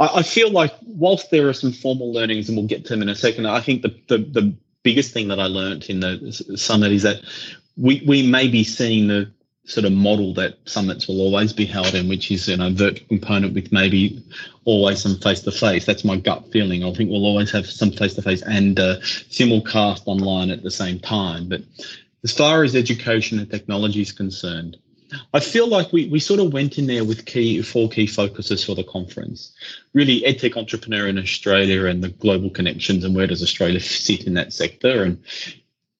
I, 0.00 0.22
feel 0.22 0.50
like 0.50 0.72
whilst 0.86 1.30
there 1.30 1.48
are 1.48 1.52
some 1.52 1.72
formal 1.72 2.12
learnings, 2.12 2.48
and 2.48 2.56
we'll 2.56 2.66
get 2.66 2.84
to 2.84 2.90
them 2.90 3.02
in 3.02 3.08
a 3.08 3.14
second, 3.14 3.46
I 3.46 3.60
think 3.60 3.82
the 3.82 3.94
the, 4.08 4.18
the 4.18 4.56
biggest 4.82 5.12
thing 5.12 5.28
that 5.28 5.40
I 5.40 5.46
learned 5.46 5.84
in 5.90 6.00
the 6.00 6.32
summit 6.56 6.92
is 6.92 7.02
that 7.02 7.20
we 7.78 8.02
we 8.06 8.22
may 8.22 8.48
be 8.48 8.64
seeing 8.64 9.08
the 9.08 9.30
sort 9.64 9.84
of 9.84 9.92
model 9.92 10.32
that 10.32 10.56
summits 10.64 11.06
will 11.06 11.20
always 11.20 11.52
be 11.52 11.66
held 11.66 11.94
in, 11.94 12.08
which 12.08 12.30
is 12.30 12.48
an 12.48 12.62
overt 12.62 13.06
component 13.08 13.54
with 13.54 13.70
maybe 13.70 14.24
always 14.64 15.02
some 15.02 15.16
face 15.18 15.40
to 15.42 15.50
face. 15.50 15.84
That's 15.84 16.04
my 16.04 16.16
gut 16.16 16.50
feeling. 16.50 16.84
I 16.84 16.92
think 16.94 17.10
we'll 17.10 17.26
always 17.26 17.50
have 17.50 17.66
some 17.66 17.92
face 17.92 18.14
to 18.14 18.22
face 18.22 18.42
and 18.42 18.80
uh, 18.80 18.96
simulcast 19.00 20.02
online 20.06 20.50
at 20.50 20.62
the 20.62 20.70
same 20.70 20.98
time. 20.98 21.50
But 21.50 21.62
as 22.24 22.32
far 22.32 22.64
as 22.64 22.74
education 22.74 23.38
and 23.38 23.50
technology 23.50 24.00
is 24.00 24.10
concerned, 24.10 24.78
I 25.32 25.40
feel 25.40 25.68
like 25.68 25.92
we, 25.92 26.08
we 26.08 26.20
sort 26.20 26.40
of 26.40 26.52
went 26.52 26.78
in 26.78 26.86
there 26.86 27.04
with 27.04 27.26
key 27.26 27.62
four 27.62 27.88
key 27.88 28.06
focuses 28.06 28.64
for 28.64 28.74
the 28.74 28.84
conference. 28.84 29.52
Really, 29.94 30.22
edtech 30.22 30.56
entrepreneur 30.56 31.08
in 31.08 31.18
Australia 31.18 31.86
and 31.86 32.02
the 32.02 32.10
global 32.10 32.50
connections 32.50 33.04
and 33.04 33.14
where 33.14 33.26
does 33.26 33.42
Australia 33.42 33.80
sit 34.06 34.26
in 34.26 34.34
that 34.34 34.52
sector, 34.52 35.02
and 35.02 35.22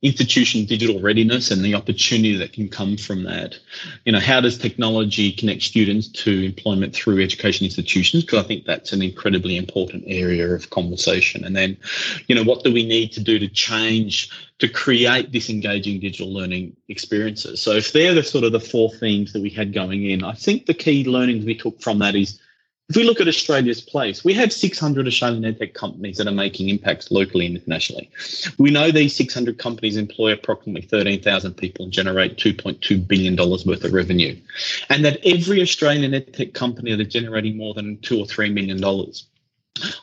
institution 0.01 0.65
digital 0.65 1.01
readiness 1.01 1.51
and 1.51 1.65
the 1.65 1.75
opportunity 1.75 2.37
that 2.37 2.53
can 2.53 2.69
come 2.69 2.97
from 2.97 3.25
that. 3.25 3.59
You 4.05 4.13
know, 4.13 4.21
how 4.21 4.41
does 4.41 4.57
technology 4.57 5.33
connect 5.33 5.63
students 5.63 6.07
to 6.09 6.45
employment 6.45 6.95
through 6.95 7.21
education 7.21 7.65
institutions? 7.65 8.23
Because 8.23 8.45
I 8.45 8.47
think 8.47 8.65
that's 8.65 8.93
an 8.93 9.03
incredibly 9.03 9.57
important 9.57 10.05
area 10.07 10.49
of 10.55 10.71
conversation. 10.71 11.45
And 11.45 11.57
then, 11.57 11.77
you 12.29 12.37
know, 12.37 12.45
what 12.45 12.63
do 12.63 12.73
we 12.73 12.87
need 12.87 13.11
to 13.13 13.21
do 13.21 13.41
to 13.41 13.49
change 13.49 14.31
to 14.59 14.69
create 14.69 15.33
this 15.33 15.51
engaging 15.51 15.99
digital 15.99 16.33
learning 16.33 16.77
experiences? 16.89 17.61
So 17.61 17.73
if 17.73 17.93
they're 17.93 18.15
the 18.15 18.23
sort 18.23 18.45
of 18.45 18.53
the 18.53 18.61
four 18.61 18.93
themes 18.93 19.33
that 19.33 19.43
we 19.43 19.51
had 19.51 19.73
going 19.73 20.05
in, 20.05 20.23
I 20.23 20.33
think 20.33 20.67
the 20.67 20.75
key 20.75 21.05
learnings 21.05 21.45
we 21.45 21.57
took 21.57 21.83
from 21.83 21.99
that 21.99 22.15
is 22.15 22.41
if 22.89 22.97
we 22.97 23.05
look 23.05 23.21
at 23.21 23.29
Australia's 23.29 23.83
place, 23.83 24.25
we 24.25 24.33
have 24.33 24.51
600 24.51 25.07
Australian 25.07 25.43
edtech 25.43 25.75
companies 25.75 26.17
that 26.17 26.27
are 26.27 26.33
making 26.33 26.71
impacts 26.71 27.11
locally 27.11 27.45
and 27.45 27.57
internationally. 27.57 28.11
We 28.57 28.71
know 28.71 28.91
these 28.91 29.15
600 29.15 29.59
companies 29.59 29.99
employ 29.99 30.33
approximately 30.33 30.89
13,000 30.89 31.55
people 31.55 31.85
and 31.85 31.93
generate 31.93 32.39
$2.2 32.39 33.07
billion 33.07 33.37
worth 33.37 33.85
of 33.85 33.93
revenue. 33.93 34.41
And 34.89 35.05
that 35.05 35.19
every 35.23 35.61
Australian 35.61 36.13
edtech 36.13 36.55
company 36.55 36.91
that 36.93 37.07
is 37.07 37.13
generating 37.13 37.59
more 37.59 37.75
than 37.75 37.99
two 37.99 38.21
or 38.21 38.25
$3 38.25 38.55
million 38.55 38.83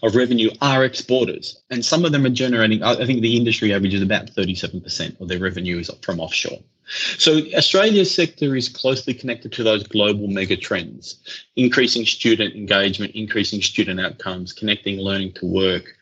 of 0.04 0.16
revenue 0.16 0.52
are 0.62 0.86
exporters. 0.86 1.60
And 1.72 1.84
some 1.84 2.06
of 2.06 2.12
them 2.12 2.24
are 2.26 2.30
generating, 2.30 2.84
I 2.84 3.04
think 3.06 3.22
the 3.22 3.36
industry 3.36 3.74
average 3.74 3.96
is 3.96 4.04
about 4.04 4.28
37% 4.28 5.20
of 5.20 5.28
their 5.28 5.40
revenue 5.40 5.80
is 5.80 5.90
from 6.04 6.20
offshore. 6.20 6.60
So 6.88 7.42
Australia's 7.54 8.14
sector 8.14 8.56
is 8.56 8.70
closely 8.70 9.14
connected 9.14 9.52
to 9.54 9.64
those 9.64 9.84
global 9.84 10.28
mega 10.28 10.56
trends, 10.56 11.20
increasing 11.56 12.06
student 12.06 12.56
engagement, 12.56 13.16
increasing 13.16 13.62
student 13.62 14.00
outcomes, 14.00 14.54
connecting 14.54 15.00
learning 15.00 15.34
to 15.34 15.46
work, 15.46 15.96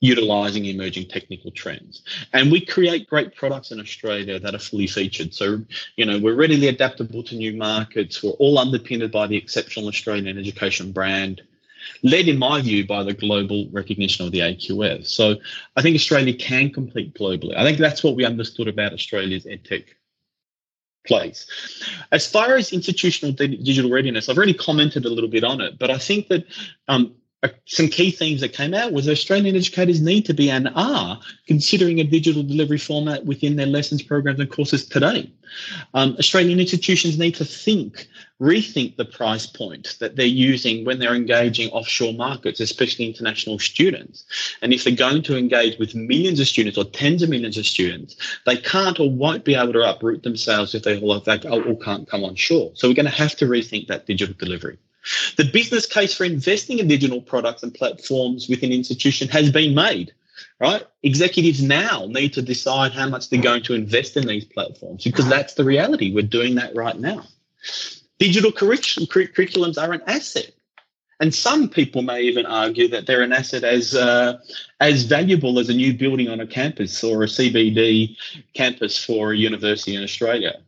utilizing 0.00 0.66
emerging 0.66 1.08
technical 1.08 1.50
trends. 1.50 2.02
And 2.34 2.52
we 2.52 2.60
create 2.64 3.08
great 3.08 3.34
products 3.34 3.70
in 3.70 3.80
Australia 3.80 4.38
that 4.38 4.54
are 4.54 4.58
fully 4.58 4.86
featured. 4.86 5.32
So, 5.32 5.62
you 5.96 6.04
know, 6.04 6.18
we're 6.18 6.34
readily 6.34 6.68
adaptable 6.68 7.22
to 7.24 7.34
new 7.34 7.56
markets. 7.56 8.22
We're 8.22 8.30
all 8.32 8.58
underpinned 8.58 9.10
by 9.10 9.26
the 9.26 9.36
exceptional 9.36 9.88
Australian 9.88 10.38
education 10.38 10.92
brand 10.92 11.42
led 12.02 12.28
in 12.28 12.38
my 12.38 12.60
view 12.60 12.86
by 12.86 13.02
the 13.02 13.14
global 13.14 13.68
recognition 13.70 14.24
of 14.24 14.32
the 14.32 14.40
AQF. 14.40 15.06
So 15.06 15.36
I 15.76 15.82
think 15.82 15.94
Australia 15.94 16.34
can 16.34 16.70
compete 16.70 17.14
globally. 17.14 17.56
I 17.56 17.64
think 17.64 17.78
that's 17.78 18.02
what 18.02 18.16
we 18.16 18.24
understood 18.24 18.68
about 18.68 18.92
Australia's 18.92 19.44
edtech 19.44 19.84
place. 21.06 21.46
As 22.12 22.30
far 22.30 22.56
as 22.56 22.72
institutional 22.72 23.32
digital 23.32 23.90
readiness, 23.90 24.28
I've 24.28 24.36
already 24.36 24.54
commented 24.54 25.04
a 25.04 25.10
little 25.10 25.30
bit 25.30 25.44
on 25.44 25.60
it, 25.60 25.78
but 25.78 25.90
I 25.90 25.98
think 25.98 26.28
that 26.28 26.44
um, 26.88 27.14
some 27.66 27.88
key 27.88 28.10
themes 28.10 28.40
that 28.40 28.52
came 28.52 28.74
out 28.74 28.92
was 28.92 29.08
Australian 29.08 29.56
educators 29.56 30.00
need 30.00 30.24
to 30.26 30.34
be 30.34 30.50
and 30.50 30.70
are 30.74 31.20
considering 31.46 32.00
a 32.00 32.04
digital 32.04 32.42
delivery 32.42 32.78
format 32.78 33.24
within 33.24 33.56
their 33.56 33.66
lessons, 33.66 34.02
programs, 34.02 34.40
and 34.40 34.50
courses 34.50 34.86
today. 34.86 35.30
Um, 35.94 36.16
Australian 36.18 36.60
institutions 36.60 37.18
need 37.18 37.34
to 37.36 37.44
think 37.44 38.08
rethink 38.40 38.96
the 38.96 39.04
price 39.04 39.46
point 39.46 39.96
that 39.98 40.16
they're 40.16 40.26
using 40.26 40.84
when 40.84 40.98
they're 40.98 41.14
engaging 41.14 41.70
offshore 41.70 42.12
markets, 42.12 42.60
especially 42.60 43.06
international 43.06 43.58
students. 43.58 44.24
And 44.60 44.72
if 44.72 44.84
they're 44.84 44.94
going 44.94 45.22
to 45.22 45.36
engage 45.36 45.78
with 45.78 45.94
millions 45.94 46.40
of 46.40 46.46
students 46.46 46.76
or 46.76 46.84
tens 46.84 47.22
of 47.22 47.30
millions 47.30 47.56
of 47.56 47.66
students, 47.66 48.16
they 48.44 48.56
can't 48.56 49.00
or 49.00 49.10
won't 49.10 49.44
be 49.44 49.54
able 49.54 49.72
to 49.72 49.90
uproot 49.90 50.22
themselves 50.22 50.74
if 50.74 50.82
they 50.82 51.00
all, 51.00 51.12
all 51.12 51.76
can't 51.76 52.08
come 52.08 52.24
on 52.24 52.34
shore. 52.34 52.72
So 52.74 52.88
we're 52.88 52.94
going 52.94 53.06
to 53.06 53.12
have 53.12 53.36
to 53.36 53.46
rethink 53.46 53.86
that 53.86 54.06
digital 54.06 54.34
delivery. 54.38 54.78
The 55.36 55.44
business 55.44 55.86
case 55.86 56.14
for 56.14 56.24
investing 56.24 56.78
in 56.78 56.88
digital 56.88 57.20
products 57.20 57.62
and 57.62 57.72
platforms 57.72 58.48
within 58.48 58.72
institution 58.72 59.28
has 59.28 59.50
been 59.50 59.74
made 59.74 60.12
right? 60.60 60.86
Executives 61.02 61.62
now 61.62 62.06
need 62.08 62.32
to 62.34 62.42
decide 62.42 62.92
how 62.92 63.08
much 63.08 63.28
they're 63.28 63.42
going 63.42 63.62
to 63.64 63.74
invest 63.74 64.16
in 64.16 64.26
these 64.26 64.44
platforms 64.44 65.04
because 65.04 65.28
that's 65.28 65.54
the 65.54 65.64
reality. 65.64 66.12
We're 66.12 66.22
doing 66.22 66.54
that 66.56 66.74
right 66.74 66.98
now. 66.98 67.24
Digital 68.18 68.52
curriculums 68.52 69.82
are 69.82 69.92
an 69.92 70.02
asset. 70.06 70.52
And 71.18 71.34
some 71.34 71.70
people 71.70 72.02
may 72.02 72.22
even 72.22 72.44
argue 72.44 72.88
that 72.88 73.06
they're 73.06 73.22
an 73.22 73.32
asset 73.32 73.64
as 73.64 73.94
uh, 73.94 74.38
as 74.80 75.04
valuable 75.04 75.58
as 75.58 75.70
a 75.70 75.74
new 75.74 75.94
building 75.94 76.28
on 76.28 76.40
a 76.40 76.46
campus 76.46 77.02
or 77.02 77.22
a 77.22 77.26
CBD 77.26 78.16
campus 78.52 79.02
for 79.02 79.32
a 79.32 79.36
university 79.36 79.94
in 79.94 80.02
Australia. 80.02 80.60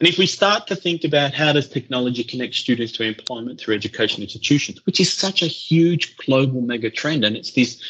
And 0.00 0.08
if 0.08 0.16
we 0.16 0.26
start 0.26 0.68
to 0.68 0.76
think 0.76 1.02
about 1.02 1.34
how 1.34 1.52
does 1.52 1.68
technology 1.68 2.22
connect 2.22 2.54
students 2.54 2.92
to 2.92 3.02
employment 3.02 3.58
through 3.58 3.74
education 3.74 4.22
institutions, 4.22 4.84
which 4.86 5.00
is 5.00 5.12
such 5.12 5.42
a 5.42 5.46
huge 5.46 6.16
global 6.18 6.60
mega 6.60 6.88
trend, 6.88 7.24
and 7.24 7.36
it's 7.36 7.52
this 7.52 7.82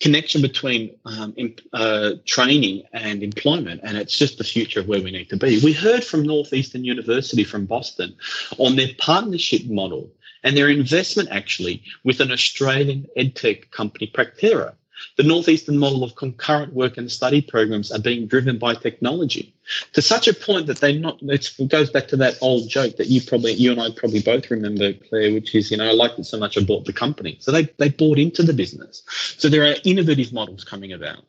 connection 0.00 0.40
between 0.40 0.96
um, 1.04 1.34
uh, 1.74 2.12
training 2.24 2.82
and 2.94 3.22
employment, 3.22 3.82
and 3.84 3.98
it's 3.98 4.16
just 4.16 4.38
the 4.38 4.44
future 4.44 4.80
of 4.80 4.88
where 4.88 5.02
we 5.02 5.10
need 5.10 5.28
to 5.28 5.36
be. 5.36 5.60
We 5.62 5.74
heard 5.74 6.02
from 6.02 6.22
Northeastern 6.22 6.82
University 6.82 7.44
from 7.44 7.66
Boston 7.66 8.16
on 8.56 8.76
their 8.76 8.88
partnership 8.98 9.66
model 9.66 10.10
and 10.42 10.56
their 10.56 10.70
investment 10.70 11.28
actually 11.30 11.82
with 12.04 12.20
an 12.20 12.32
Australian 12.32 13.06
edtech 13.18 13.70
company, 13.70 14.10
Practera. 14.12 14.72
The 15.16 15.22
Northeastern 15.22 15.78
model 15.78 16.04
of 16.04 16.14
concurrent 16.14 16.72
work 16.72 16.96
and 16.96 17.10
study 17.10 17.40
programs 17.40 17.90
are 17.92 17.98
being 17.98 18.26
driven 18.26 18.58
by 18.58 18.74
technology 18.74 19.54
to 19.92 20.02
such 20.02 20.28
a 20.28 20.34
point 20.34 20.66
that 20.66 20.78
they 20.78 20.96
not 20.96 21.18
it 21.22 21.50
goes 21.68 21.90
back 21.90 22.08
to 22.08 22.16
that 22.16 22.38
old 22.40 22.68
joke 22.68 22.96
that 22.96 23.08
you 23.08 23.20
probably 23.20 23.52
you 23.52 23.72
and 23.72 23.80
I 23.80 23.90
probably 23.96 24.22
both 24.22 24.50
remember, 24.50 24.92
Claire, 24.92 25.32
which 25.32 25.54
is, 25.54 25.70
you 25.70 25.76
know, 25.76 25.88
I 25.88 25.92
liked 25.92 26.18
it 26.18 26.24
so 26.24 26.38
much 26.38 26.58
I 26.58 26.62
bought 26.64 26.84
the 26.84 26.92
company. 26.92 27.36
So 27.40 27.52
they 27.52 27.64
they 27.78 27.88
bought 27.88 28.18
into 28.18 28.42
the 28.42 28.52
business. 28.52 29.02
So 29.38 29.48
there 29.48 29.70
are 29.70 29.76
innovative 29.84 30.32
models 30.32 30.64
coming 30.64 30.92
about. 30.92 31.24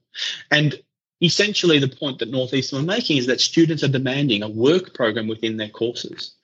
And 0.49 0.81
essentially 1.21 1.79
the 1.79 1.87
point 1.87 2.19
that 2.19 2.29
Northeastern 2.29 2.79
were 2.79 2.85
making 2.85 3.17
is 3.17 3.27
that 3.27 3.39
students 3.39 3.83
are 3.83 3.87
demanding 3.87 4.43
a 4.43 4.49
work 4.49 4.93
program 4.93 5.27
within 5.27 5.57
their 5.57 5.69
courses. 5.69 6.35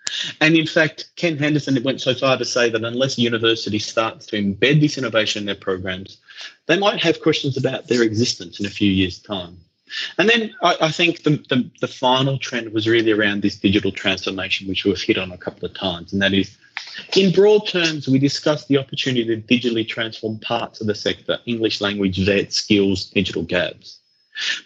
And 0.42 0.56
in 0.56 0.68
fact, 0.68 1.10
Ken 1.16 1.38
Henderson 1.38 1.82
went 1.84 2.02
so 2.02 2.14
far 2.14 2.38
to 2.38 2.46
say 2.46 2.70
that 2.70 2.84
unless 2.84 3.18
universities 3.18 3.86
start 3.86 4.22
to 4.22 4.38
embed 4.38 4.82
this 4.82 4.98
innovation 4.98 5.42
in 5.42 5.46
their 5.46 5.56
programs, 5.56 6.18
they 6.68 6.78
might 6.78 7.02
have 7.02 7.22
questions 7.22 7.58
about 7.58 7.88
their 7.88 8.04
existence 8.04 8.60
in 8.60 8.66
a 8.66 8.70
few 8.70 8.92
years' 8.92 9.20
time. 9.20 9.58
And 10.18 10.30
then 10.30 10.54
I, 10.62 10.76
I 10.82 10.92
think 10.92 11.24
the, 11.24 11.38
the, 11.50 11.70
the, 11.80 11.88
final 11.88 12.38
trend 12.38 12.74
was 12.74 12.88
really 12.88 13.12
around 13.12 13.42
this 13.42 13.56
digital 13.56 13.92
transformation, 13.92 14.68
which 14.68 14.84
we've 14.84 15.02
hit 15.02 15.18
on 15.18 15.32
a 15.32 15.38
couple 15.38 15.66
of 15.66 15.74
times. 15.74 16.12
And 16.12 16.22
that 16.22 16.34
is, 16.34 16.58
in 17.16 17.32
broad 17.32 17.68
terms, 17.68 18.08
we 18.08 18.20
discussed 18.20 18.68
the 18.68 18.78
opportunity 18.78 19.26
to 19.26 19.42
digitally 19.42 19.88
transform 19.88 20.40
parts 20.40 20.82
of 20.82 20.88
the 20.88 20.96
sector 20.96 21.40
English 21.46 21.80
language, 21.80 22.26
vet, 22.26 22.52
skills, 22.52 23.06
digital 23.06 23.44
gaps. 23.44 24.00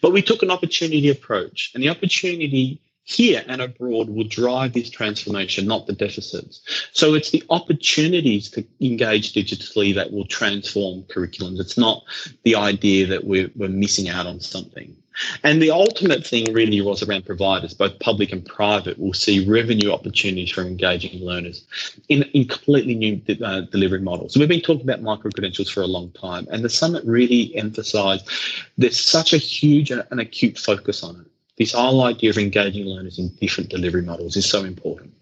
But 0.02 0.12
we 0.12 0.22
took 0.22 0.42
an 0.44 0.52
opportunity 0.52 1.10
approach, 1.10 1.72
and 1.74 1.84
the 1.84 1.90
opportunity 1.90 2.82
here 3.12 3.44
and 3.48 3.62
abroad 3.62 4.10
will 4.10 4.28
drive 4.28 4.74
this 4.74 4.90
transformation, 4.90 5.68
not 5.68 5.88
the 5.88 5.94
deficits. 5.94 6.62
So 6.94 7.14
it's 7.14 7.32
the 7.32 7.44
opportunities 7.50 8.50
to 8.52 8.66
engage 8.80 9.34
digitally 9.34 9.94
that 9.96 10.12
will 10.12 10.26
transform 10.26 11.04
curriculums. 11.04 11.60
It's 11.60 11.78
not 11.78 12.04
the 12.44 12.56
idea 12.56 13.08
that 13.08 13.26
we're, 13.26 13.52
we're 13.56 13.70
missing 13.70 14.10
out 14.10 14.28
on 14.28 14.40
something. 14.40 14.96
And 15.44 15.62
the 15.62 15.72
ultimate 15.72 16.26
thing 16.26 16.52
really 16.54 16.80
was 16.80 17.04
around 17.04 17.26
providers, 17.26 17.74
both 17.74 18.00
public 18.00 18.32
and 18.32 18.46
private, 18.46 18.98
will 18.98 19.14
see 19.14 19.46
revenue 19.46 19.92
opportunities 19.92 20.52
for 20.52 20.62
engaging 20.62 21.24
learners 21.24 21.66
in, 22.08 22.24
in 22.34 22.48
completely 22.48 22.96
new 22.96 23.22
uh, 23.44 23.62
delivery 23.62 24.00
models. 24.00 24.34
So 24.34 24.40
we've 24.40 24.50
been 24.50 24.62
talking 24.62 24.84
about 24.84 25.02
micro 25.02 25.30
credentials 25.32 25.70
for 25.70 25.82
a 25.82 25.88
long 25.88 26.12
time, 26.12 26.48
and 26.50 26.64
the 26.64 26.70
summit 26.70 27.04
really 27.06 27.56
emphasised 27.58 28.30
there's 28.78 29.00
such 29.00 29.34
a 29.34 29.38
huge 29.38 29.92
and 29.92 30.20
acute 30.20 30.58
focus 30.58 31.04
on 31.04 31.20
it. 31.22 31.31
This 31.62 31.74
whole 31.74 32.04
idea 32.06 32.32
of 32.32 32.40
engaging 32.40 32.88
learners 32.88 33.20
in 33.20 33.30
different 33.40 33.70
delivery 33.70 34.02
models 34.02 34.36
is 34.36 34.50
so 34.50 34.64
important. 34.64 35.14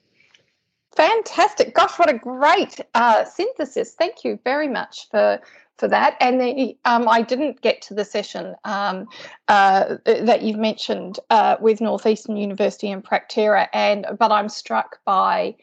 Fantastic. 0.95 1.75
Gosh, 1.75 1.99
what 1.99 2.09
a 2.09 2.17
great 2.17 2.79
uh, 2.95 3.25
synthesis. 3.25 3.93
Thank 3.93 4.23
you 4.23 4.39
very 4.45 4.69
much 4.69 5.09
for 5.11 5.41
for 5.75 5.89
that. 5.89 6.15
And 6.21 6.39
the, 6.39 6.77
um, 6.85 7.09
I 7.09 7.23
didn't 7.23 7.59
get 7.59 7.81
to 7.83 7.93
the 7.93 8.05
session 8.05 8.55
um, 8.63 9.09
uh, 9.49 9.97
that 10.05 10.41
you've 10.43 10.59
mentioned 10.59 11.19
uh, 11.29 11.57
with 11.59 11.81
Northeastern 11.81 12.37
University 12.37 12.89
and 12.89 13.03
Practera, 13.03 13.67
and 13.73 14.05
but 14.17 14.31
I'm 14.31 14.47
struck 14.47 14.99
by 15.03 15.57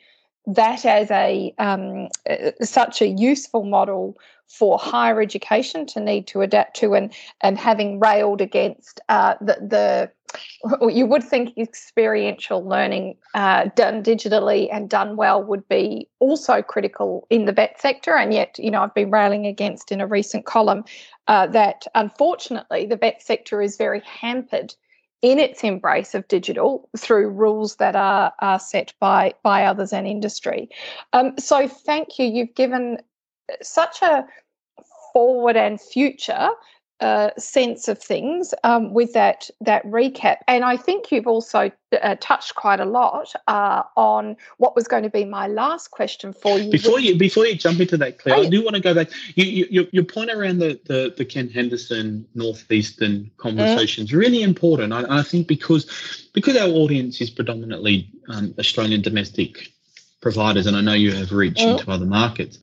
that 0.47 0.85
as 0.85 1.11
a 1.11 1.55
um, 1.59 2.09
uh, 2.29 2.51
such 2.61 3.01
a 3.01 3.07
useful 3.07 3.65
model 3.65 4.19
for 4.49 4.79
higher 4.79 5.21
education 5.21 5.87
to 5.87 6.01
need 6.01 6.27
to 6.29 6.41
adapt 6.41 6.77
to 6.77 6.95
and 6.95 7.13
and 7.41 7.59
having 7.59 7.99
railed 7.99 8.41
against 8.41 9.01
uh, 9.09 9.35
the 9.41 9.55
the 9.55 10.11
you 10.93 11.07
would 11.07 11.23
think 11.23 11.57
experiential 11.57 12.67
learning 12.67 13.17
uh, 13.35 13.67
done 13.77 14.03
digitally 14.03 14.69
and 14.73 14.91
done 14.91 15.17
well 15.17 15.43
would 15.43 15.67
be 15.69 16.09
also 16.19 16.63
critical 16.63 17.27
in 17.31 17.45
the 17.45 17.53
vet 17.53 17.81
sector 17.81 18.17
and 18.17 18.33
yet 18.33 18.59
you 18.59 18.71
know 18.71 18.83
I've 18.83 18.95
been 18.95 19.11
railing 19.11 19.47
against 19.47 19.93
in 19.93 20.01
a 20.01 20.07
recent 20.07 20.47
column 20.47 20.85
uh, 21.29 21.47
that 21.49 21.87
unfortunately 21.95 22.87
the 22.87 22.97
vet 22.97 23.23
sector 23.23 23.63
is 23.63 23.77
very 23.77 24.01
hampered 24.01 24.75
in 25.23 25.39
its 25.39 25.65
embrace 25.65 26.15
of 26.15 26.29
digital 26.29 26.89
through 26.97 27.29
rules 27.29 27.77
that 27.77 27.97
are, 27.97 28.33
are 28.41 28.61
set 28.61 28.93
by 29.01 29.33
by 29.43 29.65
others 29.65 29.93
and 29.93 30.07
industry. 30.07 30.69
Um, 31.13 31.37
so 31.39 31.67
thank 31.67 32.19
you. 32.19 32.27
You've 32.27 32.55
given 32.55 32.99
such 33.63 34.03
a 34.03 34.27
forward 35.13 35.57
and 35.57 35.81
future 35.81 36.51
uh, 37.01 37.31
sense 37.37 37.89
of 37.89 37.99
things 37.99 38.55
um, 38.65 38.95
with 38.95 39.13
that 39.13 39.51
that 39.61 39.85
recap. 39.85 40.39
And 40.49 40.65
I 40.65 40.79
think 40.79 41.13
you've 41.13 41.27
also 41.27 41.71
uh, 42.01 42.17
touched 42.21 42.55
quite 42.55 42.81
a 42.81 42.87
lot 42.87 43.35
uh, 43.49 43.83
on 43.97 44.37
what 44.57 44.75
was 44.75 44.89
going 44.89 45.03
to 45.03 45.11
be 45.11 45.25
my 45.25 45.47
last 45.47 45.91
question 45.91 46.33
for 46.33 46.59
you. 46.59 46.71
Before 46.71 46.99
you 46.99 47.19
before 47.19 47.45
you 47.45 47.55
jump 47.55 47.81
into 47.81 47.99
that, 47.99 48.19
Claire, 48.19 48.37
oh, 48.37 48.43
I 48.45 48.49
do 48.49 48.65
want 48.65 48.77
to 48.77 48.83
go 48.83 48.95
back. 48.95 49.11
You, 49.35 49.67
you, 49.71 49.89
your 49.93 50.05
point 50.05 50.31
around 50.31 50.59
the, 50.59 50.81
the, 50.87 51.13
the 51.15 51.25
Ken 51.25 51.51
Henderson 51.51 52.27
Northeastern 52.35 53.31
conversation 53.37 54.05
is 54.05 54.11
mm. 54.11 54.17
really 54.17 54.43
important. 54.43 54.95
I, 54.95 55.19
I, 55.19 55.23
think 55.23 55.49
because 55.49 56.31
because 56.33 56.57
our 56.57 56.69
audience 56.69 57.21
is 57.21 57.29
predominantly 57.29 58.09
um, 58.31 58.55
Australian 58.59 59.03
domestic 59.03 59.71
providers, 60.27 60.67
and 60.67 60.77
I 60.77 60.81
know 60.81 60.93
you 60.93 61.13
have 61.13 61.31
reached 61.31 61.61
mm. 61.61 61.79
into 61.79 61.89
other 61.89 62.05
markets. 62.05 62.59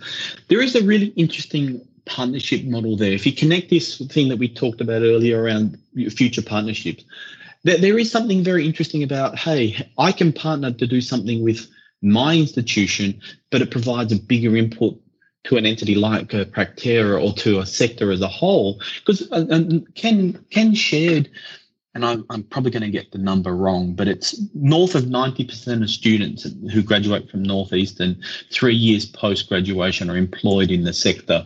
There 0.50 0.62
is 0.62 0.75
a 0.75 0.84
really 0.84 1.13
interesting 1.15 1.79
partnership 2.03 2.65
model 2.65 2.97
there. 2.97 3.13
If 3.13 3.26
you 3.26 3.32
connect 3.32 3.69
this 3.69 3.99
thing 4.08 4.28
that 4.28 4.38
we 4.38 4.49
talked 4.49 4.82
about 4.82 5.02
earlier 5.02 5.41
around 5.41 5.78
future 6.12 6.41
partnerships, 6.41 7.06
there, 7.63 7.78
there 7.78 7.97
is 7.97 8.12
something 8.12 8.43
very 8.43 8.65
interesting 8.65 9.02
about 9.02 9.39
hey, 9.39 9.89
I 9.97 10.12
can 10.12 10.34
partner 10.34 10.73
to 10.73 10.86
do 10.86 10.99
something 10.99 11.41
with 11.41 11.65
my 12.02 12.36
institution, 12.36 13.21
but 13.49 13.62
it 13.62 13.71
provides 13.71 14.12
a 14.12 14.17
bigger 14.17 14.58
input 14.58 14.99
to 15.45 15.56
an 15.56 15.65
entity 15.65 15.95
like 15.95 16.34
a 16.34 16.43
Practera 16.43 17.23
or 17.23 17.32
to 17.43 17.60
a 17.60 17.65
sector 17.65 18.12
as 18.12 18.19
a 18.19 18.28
whole. 18.28 18.82
Because 18.99 19.32
uh, 19.32 19.80
Ken 19.95 20.38
Ken 20.52 20.76
shared 20.76 21.30
and 21.95 22.06
I'm, 22.06 22.25
I'm 22.29 22.43
probably 22.43 22.71
going 22.71 22.84
to 22.84 22.89
get 22.89 23.12
the 23.12 23.17
number 23.17 23.56
wrong, 23.56 23.93
but 23.93 24.08
it's 24.08 24.41
north 24.53 24.95
of 24.95 25.03
90% 25.03 25.84
of 25.84 25.89
students 25.89 26.43
who 26.71 26.82
graduate 26.82 27.29
from 27.29 27.43
Northeastern 27.43 28.21
three 28.51 28.75
years 28.75 29.06
post 29.06 29.47
graduation 29.47 30.10
are 30.10 30.17
employed 30.17 30.71
in 30.71 30.84
the 30.84 30.93
sector 30.93 31.45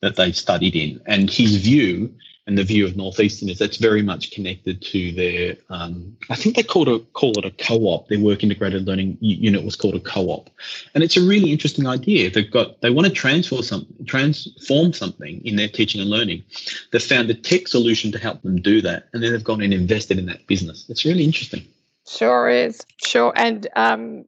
that 0.00 0.16
they 0.16 0.30
studied 0.32 0.76
in. 0.76 1.00
And 1.06 1.28
his 1.28 1.56
view 1.56 2.14
and 2.48 2.56
the 2.56 2.64
view 2.64 2.86
of 2.86 2.96
Northeastern 2.96 3.50
is 3.50 3.58
that's 3.58 3.76
very 3.76 4.00
much 4.00 4.30
connected 4.30 4.80
to 4.80 5.12
their, 5.12 5.56
um, 5.68 6.16
I 6.30 6.34
think 6.34 6.56
they 6.56 6.62
call 6.62 6.88
it, 6.88 7.02
a, 7.02 7.04
call 7.12 7.38
it 7.38 7.44
a 7.44 7.50
co-op. 7.50 8.08
Their 8.08 8.20
work 8.20 8.42
integrated 8.42 8.86
learning 8.86 9.18
unit 9.20 9.62
was 9.64 9.76
called 9.76 9.94
a 9.94 10.00
co-op. 10.00 10.48
And 10.94 11.04
it's 11.04 11.18
a 11.18 11.20
really 11.20 11.52
interesting 11.52 11.86
idea. 11.86 12.30
They've 12.30 12.50
got, 12.50 12.80
they 12.80 12.88
want 12.88 13.06
to 13.06 13.12
something, 13.62 14.06
transform 14.06 14.94
something 14.94 15.44
in 15.44 15.56
their 15.56 15.68
teaching 15.68 16.00
and 16.00 16.08
learning. 16.08 16.42
They've 16.90 17.02
found 17.02 17.28
a 17.28 17.34
tech 17.34 17.68
solution 17.68 18.10
to 18.12 18.18
help 18.18 18.40
them 18.40 18.62
do 18.62 18.80
that. 18.80 19.08
And 19.12 19.22
then 19.22 19.32
they've 19.32 19.44
gone 19.44 19.60
and 19.60 19.74
invested 19.74 20.18
in 20.18 20.24
that 20.26 20.46
business. 20.46 20.86
It's 20.88 21.04
really 21.04 21.24
interesting. 21.24 21.68
Sure 22.08 22.48
is. 22.48 22.80
Sure. 23.04 23.32
And, 23.36 23.68
um, 23.76 24.24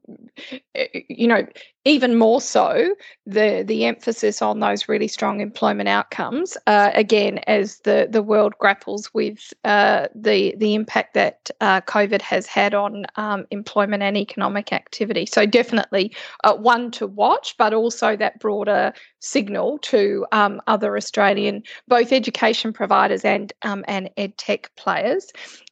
you 1.09 1.27
know, 1.27 1.47
even 1.83 2.15
more 2.15 2.39
so, 2.39 2.93
the, 3.25 3.63
the 3.65 3.85
emphasis 3.85 4.39
on 4.39 4.59
those 4.59 4.87
really 4.87 5.07
strong 5.07 5.41
employment 5.41 5.89
outcomes, 5.89 6.55
uh, 6.67 6.91
again, 6.93 7.39
as 7.47 7.79
the, 7.79 8.07
the 8.09 8.21
world 8.21 8.53
grapples 8.59 9.11
with 9.15 9.51
uh, 9.63 10.07
the, 10.13 10.53
the 10.57 10.75
impact 10.75 11.15
that 11.15 11.49
uh, 11.59 11.81
COVID 11.81 12.21
has 12.21 12.45
had 12.45 12.75
on 12.75 13.05
um, 13.15 13.47
employment 13.49 14.03
and 14.03 14.15
economic 14.15 14.71
activity. 14.71 15.25
So, 15.25 15.47
definitely 15.47 16.15
uh, 16.43 16.55
one 16.55 16.91
to 16.91 17.07
watch, 17.07 17.55
but 17.57 17.73
also 17.73 18.15
that 18.15 18.39
broader 18.39 18.93
signal 19.19 19.79
to 19.79 20.27
um, 20.31 20.61
other 20.67 20.95
Australian, 20.95 21.63
both 21.87 22.11
education 22.11 22.73
providers 22.73 23.25
and, 23.25 23.51
um, 23.63 23.83
and 23.87 24.11
ed 24.17 24.37
tech 24.37 24.69
players. 24.75 25.31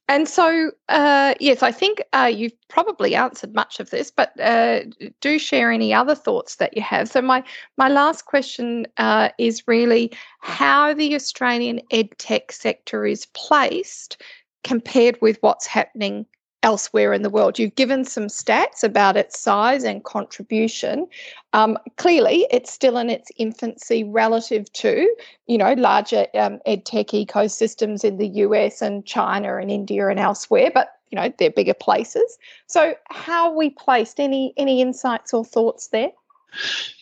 And 0.10 0.28
so, 0.28 0.72
uh, 0.90 1.36
yes, 1.40 1.62
I 1.62 1.72
think 1.72 2.02
uh, 2.14 2.32
you've 2.34 2.68
probably 2.68 3.14
answered 3.14 3.54
much 3.54 3.80
of 3.80 3.92
this, 3.92 4.10
but 4.10 4.38
uh, 4.40 4.80
do 5.22 5.38
share 5.38 5.72
any 5.72 5.94
other 5.94 6.16
thoughts 6.16 6.56
that 6.56 6.76
you 6.76 6.82
have. 6.82 7.08
So, 7.08 7.22
my 7.22 7.44
my 7.78 7.90
last 7.90 8.26
question 8.26 8.88
uh, 8.98 9.30
is 9.38 9.68
really 9.68 10.12
how 10.40 10.96
the 10.96 11.14
Australian 11.14 11.80
ed 11.92 12.10
tech 12.18 12.52
sector 12.52 13.06
is 13.06 13.28
placed 13.28 14.20
compared 14.64 15.22
with 15.22 15.38
what's 15.42 15.68
happening 15.68 16.26
elsewhere 16.64 17.14
in 17.14 17.22
the 17.22 17.30
world. 17.30 17.58
You've 17.58 17.76
given 17.76 18.04
some 18.04 18.28
stats 18.28 18.84
about 18.84 19.16
its 19.16 19.40
size 19.40 19.84
and 19.84 20.04
contribution. 20.04 21.08
Um, 21.54 21.78
clearly, 21.98 22.46
it's 22.52 22.72
still 22.72 22.98
in 22.98 23.10
its 23.10 23.32
infancy 23.38 24.04
relative 24.04 24.72
to, 24.74 25.16
you 25.48 25.58
know, 25.58 25.74
larger 25.74 26.28
um, 26.34 26.60
ed 26.66 26.86
tech 26.86 27.08
ecosystems 27.08 28.04
in 28.04 28.18
the 28.18 28.28
US 28.28 28.82
and 28.82 29.06
China 29.06 29.58
and 29.58 29.72
India 29.72 30.08
and 30.08 30.20
elsewhere. 30.20 30.72
But 30.74 30.96
you 31.12 31.16
know, 31.16 31.34
they're 31.40 31.50
bigger 31.50 31.74
places. 31.74 32.38
So, 32.68 32.94
how 33.10 33.52
we 33.52 33.72
placed? 33.72 34.20
Any 34.20 34.54
any 34.58 34.82
insights 34.82 35.34
or 35.34 35.44
thoughts 35.44 35.88
there? 35.88 36.12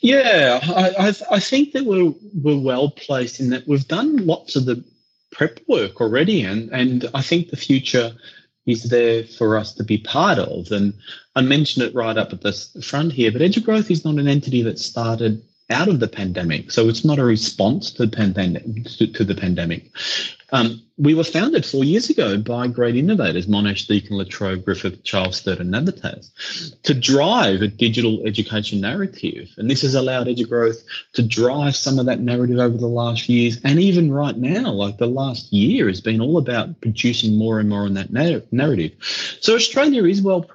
Yeah, 0.01 0.59
I, 0.63 1.07
I, 1.07 1.13
I 1.31 1.39
think 1.39 1.73
that 1.73 1.85
we're 1.85 2.13
we're 2.41 2.59
well 2.59 2.91
placed 2.91 3.39
in 3.39 3.49
that 3.49 3.67
we've 3.67 3.87
done 3.87 4.25
lots 4.25 4.55
of 4.55 4.65
the 4.65 4.83
prep 5.31 5.59
work 5.67 5.99
already, 5.99 6.41
and 6.43 6.69
and 6.71 7.09
I 7.13 7.21
think 7.21 7.49
the 7.49 7.57
future 7.57 8.13
is 8.67 8.83
there 8.83 9.23
for 9.23 9.57
us 9.57 9.73
to 9.73 9.83
be 9.83 9.97
part 9.97 10.37
of. 10.37 10.71
And 10.71 10.93
I 11.35 11.41
mentioned 11.41 11.85
it 11.85 11.95
right 11.95 12.17
up 12.17 12.33
at 12.33 12.41
the 12.41 12.53
front 12.83 13.13
here, 13.13 13.31
but 13.31 13.41
Edugrowth 13.41 13.89
is 13.89 14.05
not 14.05 14.15
an 14.15 14.27
entity 14.27 14.61
that 14.63 14.77
started 14.77 15.41
out 15.69 15.87
of 15.87 15.99
the 15.99 16.07
pandemic. 16.07 16.71
So 16.71 16.87
it's 16.87 17.03
not 17.03 17.17
a 17.17 17.23
response 17.23 17.91
to 17.91 18.05
the 18.05 18.15
pandemic. 18.15 18.63
To, 18.97 19.07
to 19.07 19.23
the 19.23 19.35
pandemic. 19.35 19.89
Um, 20.51 20.81
we 20.97 21.13
were 21.13 21.23
founded 21.23 21.65
four 21.65 21.83
years 21.83 22.09
ago 22.09 22.37
by 22.37 22.67
great 22.67 22.95
innovators, 22.95 23.47
Monash, 23.47 23.85
Deakin, 23.85 24.17
La 24.17 24.23
Trobe 24.23 24.63
Griffith, 24.63 25.03
Charles 25.03 25.37
Sturt, 25.37 25.59
and 25.59 25.73
Navitas, 25.73 26.31
to 26.83 26.93
drive 26.93 27.61
a 27.61 27.67
digital 27.67 28.25
education 28.25 28.81
narrative. 28.81 29.49
And 29.57 29.69
this 29.69 29.81
has 29.81 29.93
allowed 29.93 30.27
EduGrowth 30.27 30.83
to 31.13 31.21
drive 31.21 31.75
some 31.75 31.99
of 31.99 32.05
that 32.07 32.21
narrative 32.21 32.59
over 32.59 32.77
the 32.77 32.87
last 32.87 33.29
years. 33.29 33.59
And 33.63 33.79
even 33.79 34.11
right 34.11 34.37
now, 34.37 34.71
like 34.71 34.97
the 34.97 35.07
last 35.07 35.51
year 35.51 35.87
has 35.87 36.01
been 36.01 36.21
all 36.21 36.37
about 36.37 36.79
producing 36.81 37.37
more 37.37 37.59
and 37.59 37.69
more 37.69 37.81
on 37.81 37.93
that 37.95 38.11
narrative. 38.11 38.93
So 39.41 39.55
Australia 39.55 40.05
is 40.05 40.21
well, 40.21 40.45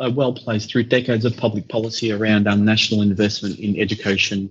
uh, 0.00 0.10
well 0.12 0.32
placed 0.32 0.70
through 0.70 0.84
decades 0.84 1.24
of 1.24 1.36
public 1.36 1.68
policy 1.68 2.10
around 2.10 2.48
um, 2.48 2.64
national 2.64 3.02
investment 3.02 3.58
in 3.58 3.78
education 3.78 4.50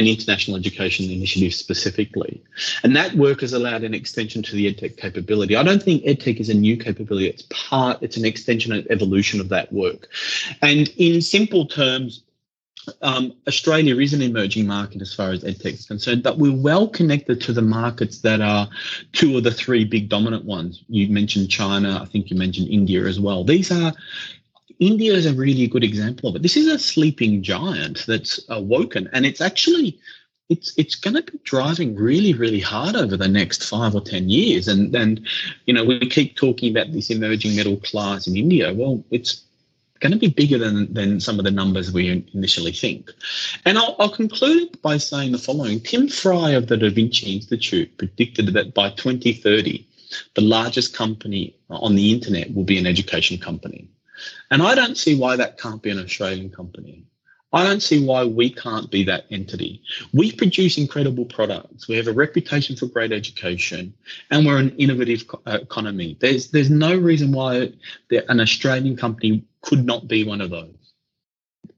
and 0.00 0.08
international 0.08 0.56
education 0.56 1.10
initiatives 1.10 1.56
specifically. 1.56 2.42
And 2.82 2.96
that 2.96 3.14
work 3.14 3.42
has 3.42 3.52
allowed 3.52 3.84
an 3.84 3.92
extension 3.92 4.42
to 4.42 4.56
the 4.56 4.72
EdTech 4.72 4.96
capability. 4.96 5.56
I 5.56 5.62
don't 5.62 5.82
think 5.82 6.02
EdTech 6.04 6.40
is 6.40 6.48
a 6.48 6.54
new 6.54 6.78
capability. 6.78 7.28
It's 7.28 7.44
part, 7.50 7.98
it's 8.00 8.16
an 8.16 8.24
extension 8.24 8.72
and 8.72 8.90
evolution 8.90 9.40
of 9.40 9.50
that 9.50 9.70
work. 9.72 10.08
And 10.62 10.88
in 10.96 11.20
simple 11.20 11.66
terms, 11.66 12.22
um, 13.02 13.34
Australia 13.46 13.98
is 13.98 14.14
an 14.14 14.22
emerging 14.22 14.66
market 14.66 15.02
as 15.02 15.12
far 15.12 15.32
as 15.32 15.44
EdTech 15.44 15.74
is 15.74 15.86
concerned, 15.86 16.22
but 16.22 16.38
we're 16.38 16.56
well 16.56 16.88
connected 16.88 17.42
to 17.42 17.52
the 17.52 17.62
markets 17.62 18.20
that 18.20 18.40
are 18.40 18.68
two 19.12 19.36
of 19.36 19.44
the 19.44 19.50
three 19.50 19.84
big 19.84 20.08
dominant 20.08 20.46
ones. 20.46 20.82
You 20.88 21.08
mentioned 21.08 21.50
China, 21.50 22.00
I 22.00 22.06
think 22.06 22.30
you 22.30 22.38
mentioned 22.38 22.68
India 22.68 23.04
as 23.04 23.20
well. 23.20 23.44
These 23.44 23.70
are 23.70 23.92
India 24.80 25.12
is 25.12 25.26
a 25.26 25.34
really 25.34 25.66
good 25.66 25.84
example 25.84 26.30
of 26.30 26.36
it. 26.36 26.42
This 26.42 26.56
is 26.56 26.66
a 26.66 26.78
sleeping 26.78 27.42
giant 27.42 28.06
that's 28.06 28.40
awoken, 28.48 29.08
and 29.12 29.26
it's 29.26 29.40
actually 29.40 29.98
it's 30.48 30.72
it's 30.76 30.94
going 30.94 31.14
to 31.14 31.22
be 31.22 31.38
driving 31.44 31.94
really 31.94 32.32
really 32.32 32.60
hard 32.60 32.96
over 32.96 33.16
the 33.16 33.28
next 33.28 33.62
five 33.68 33.94
or 33.94 34.00
ten 34.00 34.30
years. 34.30 34.66
And 34.68 34.94
and 34.96 35.20
you 35.66 35.74
know 35.74 35.84
we 35.84 36.00
keep 36.08 36.34
talking 36.34 36.70
about 36.74 36.92
this 36.92 37.10
emerging 37.10 37.56
middle 37.56 37.76
class 37.76 38.26
in 38.26 38.36
India. 38.36 38.72
Well, 38.72 39.04
it's 39.10 39.42
going 40.00 40.12
to 40.12 40.18
be 40.18 40.28
bigger 40.28 40.56
than, 40.56 40.92
than 40.92 41.20
some 41.20 41.38
of 41.38 41.44
the 41.44 41.50
numbers 41.50 41.92
we 41.92 42.24
initially 42.32 42.72
think. 42.72 43.10
And 43.66 43.76
I'll, 43.76 43.96
I'll 43.98 44.08
conclude 44.08 44.80
by 44.80 44.96
saying 44.96 45.32
the 45.32 45.38
following 45.38 45.78
Tim 45.78 46.08
Frey 46.08 46.54
of 46.54 46.68
the 46.68 46.78
Da 46.78 46.88
Vinci 46.88 47.34
Institute 47.34 47.98
predicted 47.98 48.46
that 48.54 48.72
by 48.72 48.88
2030, 48.90 49.86
the 50.36 50.40
largest 50.40 50.94
company 50.94 51.54
on 51.68 51.96
the 51.96 52.12
internet 52.12 52.54
will 52.54 52.64
be 52.64 52.78
an 52.78 52.86
education 52.86 53.36
company. 53.36 53.88
And 54.50 54.62
I 54.62 54.74
don't 54.74 54.96
see 54.96 55.18
why 55.18 55.36
that 55.36 55.58
can't 55.58 55.82
be 55.82 55.90
an 55.90 55.98
Australian 55.98 56.50
company. 56.50 57.04
I 57.52 57.64
don't 57.64 57.82
see 57.82 58.04
why 58.04 58.24
we 58.24 58.50
can't 58.50 58.90
be 58.90 59.02
that 59.04 59.24
entity. 59.30 59.82
We 60.12 60.30
produce 60.30 60.78
incredible 60.78 61.24
products. 61.24 61.88
We 61.88 61.96
have 61.96 62.06
a 62.06 62.12
reputation 62.12 62.76
for 62.76 62.86
great 62.86 63.10
education, 63.10 63.92
and 64.30 64.46
we're 64.46 64.58
an 64.58 64.76
innovative 64.76 65.24
uh, 65.46 65.58
economy. 65.60 66.16
There's 66.20 66.50
there's 66.50 66.70
no 66.70 66.96
reason 66.96 67.32
why 67.32 67.72
an 68.10 68.40
Australian 68.40 68.96
company 68.96 69.44
could 69.62 69.84
not 69.84 70.06
be 70.06 70.22
one 70.22 70.40
of 70.40 70.50
those. 70.50 70.76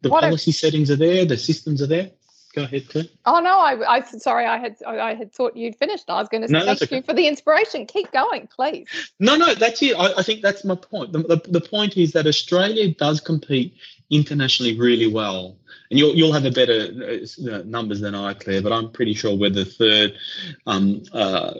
The 0.02 0.10
what 0.10 0.24
policy 0.24 0.50
if, 0.50 0.56
settings 0.56 0.90
are 0.90 0.96
there. 0.96 1.24
The 1.24 1.38
systems 1.38 1.80
are 1.80 1.86
there. 1.86 2.10
Go 2.54 2.64
ahead, 2.64 2.88
Claire. 2.88 3.04
Oh 3.24 3.40
no, 3.40 3.58
I, 3.58 3.96
I 3.96 4.00
sorry, 4.02 4.44
I 4.44 4.58
had 4.58 4.76
I 4.86 5.14
had 5.14 5.32
thought 5.32 5.56
you'd 5.56 5.76
finished. 5.76 6.04
I 6.08 6.20
was 6.20 6.28
going 6.28 6.42
to 6.42 6.48
say 6.48 6.52
no, 6.52 6.64
thank 6.66 6.82
okay. 6.82 6.96
you 6.96 7.02
for 7.02 7.14
the 7.14 7.26
inspiration. 7.26 7.86
Keep 7.86 8.12
going, 8.12 8.46
please. 8.54 8.88
No, 9.18 9.36
no, 9.36 9.54
that's 9.54 9.80
it. 9.82 9.96
I, 9.96 10.12
I 10.18 10.22
think 10.22 10.42
that's 10.42 10.62
my 10.62 10.74
point. 10.74 11.12
The, 11.12 11.20
the, 11.20 11.42
the 11.48 11.60
point 11.60 11.96
is 11.96 12.12
that 12.12 12.26
Australia 12.26 12.92
does 12.92 13.20
compete 13.20 13.74
internationally 14.10 14.78
really 14.78 15.06
well 15.06 15.56
and 15.92 15.98
you'll 15.98 16.14
you'll 16.14 16.32
have 16.32 16.46
a 16.46 16.50
better 16.50 16.88
uh, 17.52 17.62
numbers 17.66 18.00
than 18.00 18.14
I, 18.14 18.32
Claire, 18.32 18.62
but 18.62 18.72
I'm 18.72 18.90
pretty 18.90 19.12
sure 19.12 19.36
we're 19.36 19.50
the 19.50 19.66
third 19.66 20.14
um, 20.66 21.02
uh, 21.12 21.52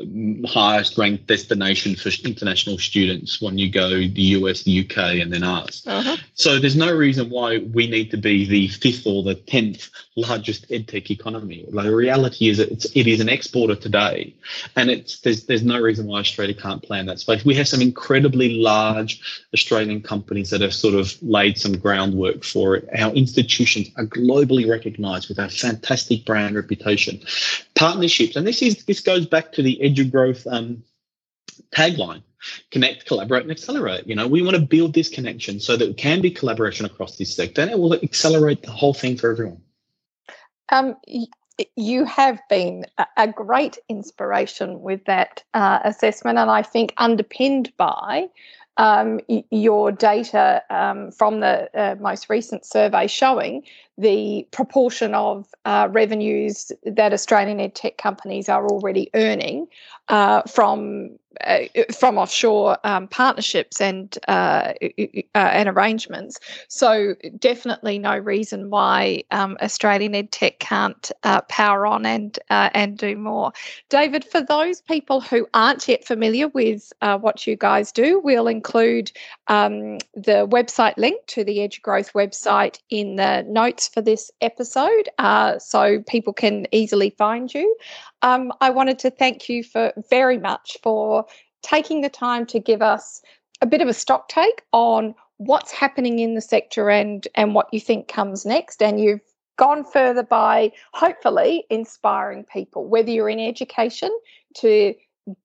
highest 0.47 0.97
ranked 0.97 1.27
destination 1.27 1.97
for 1.97 2.11
international 2.25 2.79
students 2.79 3.43
when 3.43 3.59
you 3.59 3.71
go 3.71 3.91
the 3.91 4.23
US, 4.39 4.63
the 4.63 4.81
UK, 4.81 5.21
and 5.21 5.31
then 5.31 5.45
us. 5.45 5.87
Uh-huh. 5.87 6.17
So 6.35 6.59
there's 6.59 6.77
no 6.77 6.95
reason 6.95 7.29
why 7.29 7.59
we 7.59 7.87
need 7.87 8.11
to 8.13 8.17
be 8.17 8.47
the 8.47 8.69
fifth 8.69 9.07
or 9.07 9.23
the 9.23 9.35
tenth 9.35 9.91
largest 10.17 10.69
edtech 10.71 11.11
economy. 11.11 11.67
Like, 11.71 11.87
the 11.87 11.95
reality 11.95 12.49
is 12.49 12.59
it's 12.59 12.87
it 12.95 13.07
is 13.07 13.21
an 13.21 13.29
exporter 13.29 13.75
today, 13.75 14.35
and 14.77 14.91
it's 14.91 15.21
there's 15.21 15.45
there's 15.45 15.63
no 15.63 15.79
reason 15.79 16.07
why 16.07 16.21
Australia 16.21 16.55
can't 16.55 16.83
play 16.83 17.01
in 17.01 17.07
that 17.07 17.21
space. 17.21 17.45
We 17.45 17.55
have 17.57 17.69
some 17.69 17.83
incredibly 17.83 18.57
large 18.61 19.21
Australian 19.53 20.01
companies 20.01 20.49
that 20.51 20.63
have 20.63 20.73
sort 20.73 20.95
of 20.95 21.23
laid 21.23 21.59
some 21.59 21.77
groundwork 21.77 22.45
for 22.45 22.77
it. 22.77 22.89
Our 22.99 23.13
institutions 23.13 23.91
are 24.03 24.07
globally 24.07 24.69
recognized 24.69 25.29
with 25.29 25.39
a 25.39 25.49
fantastic 25.49 26.25
brand 26.25 26.57
reputation. 26.57 27.21
Partnerships, 27.75 28.37
and 28.37 28.47
this 28.47 28.63
is 28.63 28.85
this 28.85 29.01
goes 29.01 29.27
back 29.27 29.53
to 29.53 29.63
the 29.63 29.81
edge 29.83 29.99
EduGrowth 29.99 30.47
um, 30.53 30.83
tagline 31.75 32.23
connect, 32.71 33.07
collaborate, 33.07 33.43
and 33.43 33.51
accelerate. 33.51 34.07
You 34.07 34.15
know, 34.15 34.27
we 34.27 34.43
want 34.43 34.57
to 34.57 34.63
build 34.63 34.95
this 34.95 35.09
connection 35.09 35.61
so 35.61 35.77
that 35.77 35.91
it 35.91 35.97
can 35.97 36.21
be 36.21 36.31
collaboration 36.31 36.87
across 36.87 37.17
this 37.17 37.35
sector 37.35 37.63
and 37.63 37.71
it 37.71 37.79
will 37.79 37.95
accelerate 37.95 38.63
the 38.63 38.71
whole 38.71 38.95
thing 38.95 39.17
for 39.17 39.31
everyone. 39.31 39.61
Um, 40.71 40.97
you 41.77 42.05
have 42.07 42.41
been 42.49 42.87
a 43.17 43.29
great 43.29 43.79
inspiration 43.89 44.81
with 44.81 45.05
that 45.05 45.45
uh, 45.55 45.81
assessment, 45.85 46.39
and 46.39 46.51
I 46.51 46.63
think 46.63 46.95
underpinned 46.97 47.73
by 47.77 48.29
um, 48.79 49.21
your 49.51 49.93
data 49.93 50.63
um, 50.71 51.11
from 51.13 51.41
the 51.41 51.69
uh, 51.79 51.97
most 52.01 52.31
recent 52.31 52.65
survey 52.65 53.07
showing 53.07 53.65
the 53.99 54.47
proportion 54.51 55.15
of 55.15 55.47
uh, 55.65 55.89
revenues 55.91 56.73
that 56.85 57.13
Australian 57.13 57.61
ed 57.61 57.75
tech 57.75 57.99
companies 57.99 58.49
are 58.49 58.67
already 58.67 59.11
earning 59.15 59.67
uh, 60.09 60.43
from 60.43 61.11
uh, 61.45 61.65
from 61.95 62.19
offshore 62.19 62.77
um, 62.85 63.09
partnerships 63.09 63.81
and 63.81 64.19
uh, 64.29 64.73
uh, 64.83 65.19
and 65.35 65.69
arrangements. 65.69 66.39
So 66.69 67.15
definitely 67.39 67.99
no 67.99 68.19
reason 68.19 68.69
why 68.69 69.25
um, 69.31 69.57
Australian 69.63 70.15
ed 70.15 70.31
tech 70.31 70.59
can't 70.59 71.11
uh, 71.23 71.41
power 71.43 71.87
on 71.87 72.05
and 72.05 72.39
and 72.51 72.99
do 72.99 73.17
more. 73.17 73.53
David, 73.89 74.25
for 74.25 74.43
those 74.43 74.81
people 74.83 75.21
who 75.21 75.47
aren't 75.55 75.89
yet 75.89 76.05
familiar 76.05 76.49
with 76.49 76.93
what 77.01 77.47
you 77.47 77.57
guys 77.57 77.93
do, 77.93 78.21
we'll 78.21 78.49
include 78.49 79.13
um, 79.49 79.99
the 80.15 80.47
website 80.49 80.97
link 80.97 81.21
to 81.29 81.45
the 81.45 81.59
EduGrowth 81.59 82.13
website 82.13 82.79
in 82.91 83.17
the 83.17 83.43
notes 83.49 83.89
for 83.89 84.01
this 84.01 84.31
episode, 84.41 85.09
so 85.59 86.03
people 86.09 86.33
can 86.33 86.67
easily 86.73 87.11
find 87.11 87.53
you. 87.53 87.77
Um, 88.23 88.53
I 88.61 88.71
wanted 88.71 88.99
to 89.01 89.11
thank 89.11 89.49
you 89.49 89.65
for 89.65 89.93
very 90.11 90.39
much 90.39 90.77
for 90.83 91.27
taking 91.63 92.01
the 92.01 92.09
time 92.09 92.47
to 92.47 92.59
give 92.59 92.83
us 92.83 93.23
a 93.61 93.67
bit 93.67 93.81
of 93.81 93.89
a 93.89 93.95
stock 93.95 94.29
take 94.29 94.63
on 94.73 95.15
what's 95.39 95.73
happening 95.73 96.19
in 96.19 96.35
the 96.35 96.41
sector 96.41 96.91
and 96.91 97.27
and 97.35 97.55
what 97.55 97.69
you 97.73 97.81
think 97.81 98.09
comes 98.09 98.45
next 98.45 98.83
and 98.83 99.01
you've 99.01 99.21
gone 99.57 99.85
further 99.85 100.23
by 100.23 100.71
hopefully 100.93 101.65
inspiring 101.69 102.45
people 102.45 102.87
whether 102.87 103.11
you're 103.11 103.29
in 103.29 103.41
education 103.41 104.11
to 104.55 104.95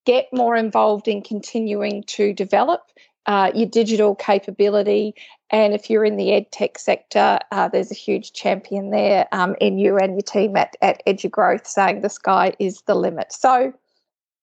get 0.05 0.27
more 0.31 0.55
involved 0.55 1.07
in 1.07 1.21
continuing 1.21 2.03
to 2.03 2.33
develop 2.33 2.81
uh, 3.27 3.51
your 3.53 3.67
digital 3.67 4.15
capability 4.15 5.13
and 5.49 5.73
if 5.73 5.89
you're 5.89 6.05
in 6.05 6.17
the 6.17 6.33
ed 6.33 6.51
tech 6.51 6.79
sector 6.79 7.39
uh, 7.51 7.67
there's 7.67 7.91
a 7.91 7.95
huge 7.95 8.33
champion 8.33 8.89
there 8.89 9.27
um, 9.31 9.55
in 9.61 9.77
you 9.77 9.97
and 9.97 10.13
your 10.13 10.21
team 10.21 10.55
at, 10.55 10.75
at 10.81 11.01
EduGrowth 11.05 11.67
saying 11.67 12.01
the 12.01 12.09
sky 12.09 12.53
is 12.59 12.81
the 12.87 12.95
limit 12.95 13.31
so 13.31 13.73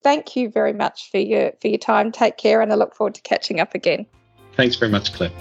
thank 0.04 0.36
you 0.36 0.48
very 0.48 0.72
much 0.72 1.10
for 1.10 1.18
your 1.18 1.52
for 1.60 1.66
your 1.66 1.78
time. 1.78 2.12
Take 2.12 2.36
care, 2.36 2.60
and 2.60 2.72
I 2.72 2.76
look 2.76 2.94
forward 2.94 3.16
to 3.16 3.22
catching 3.22 3.58
up 3.58 3.74
again. 3.74 4.06
Thanks 4.54 4.76
very 4.76 4.92
much, 4.92 5.12
Claire. 5.12 5.32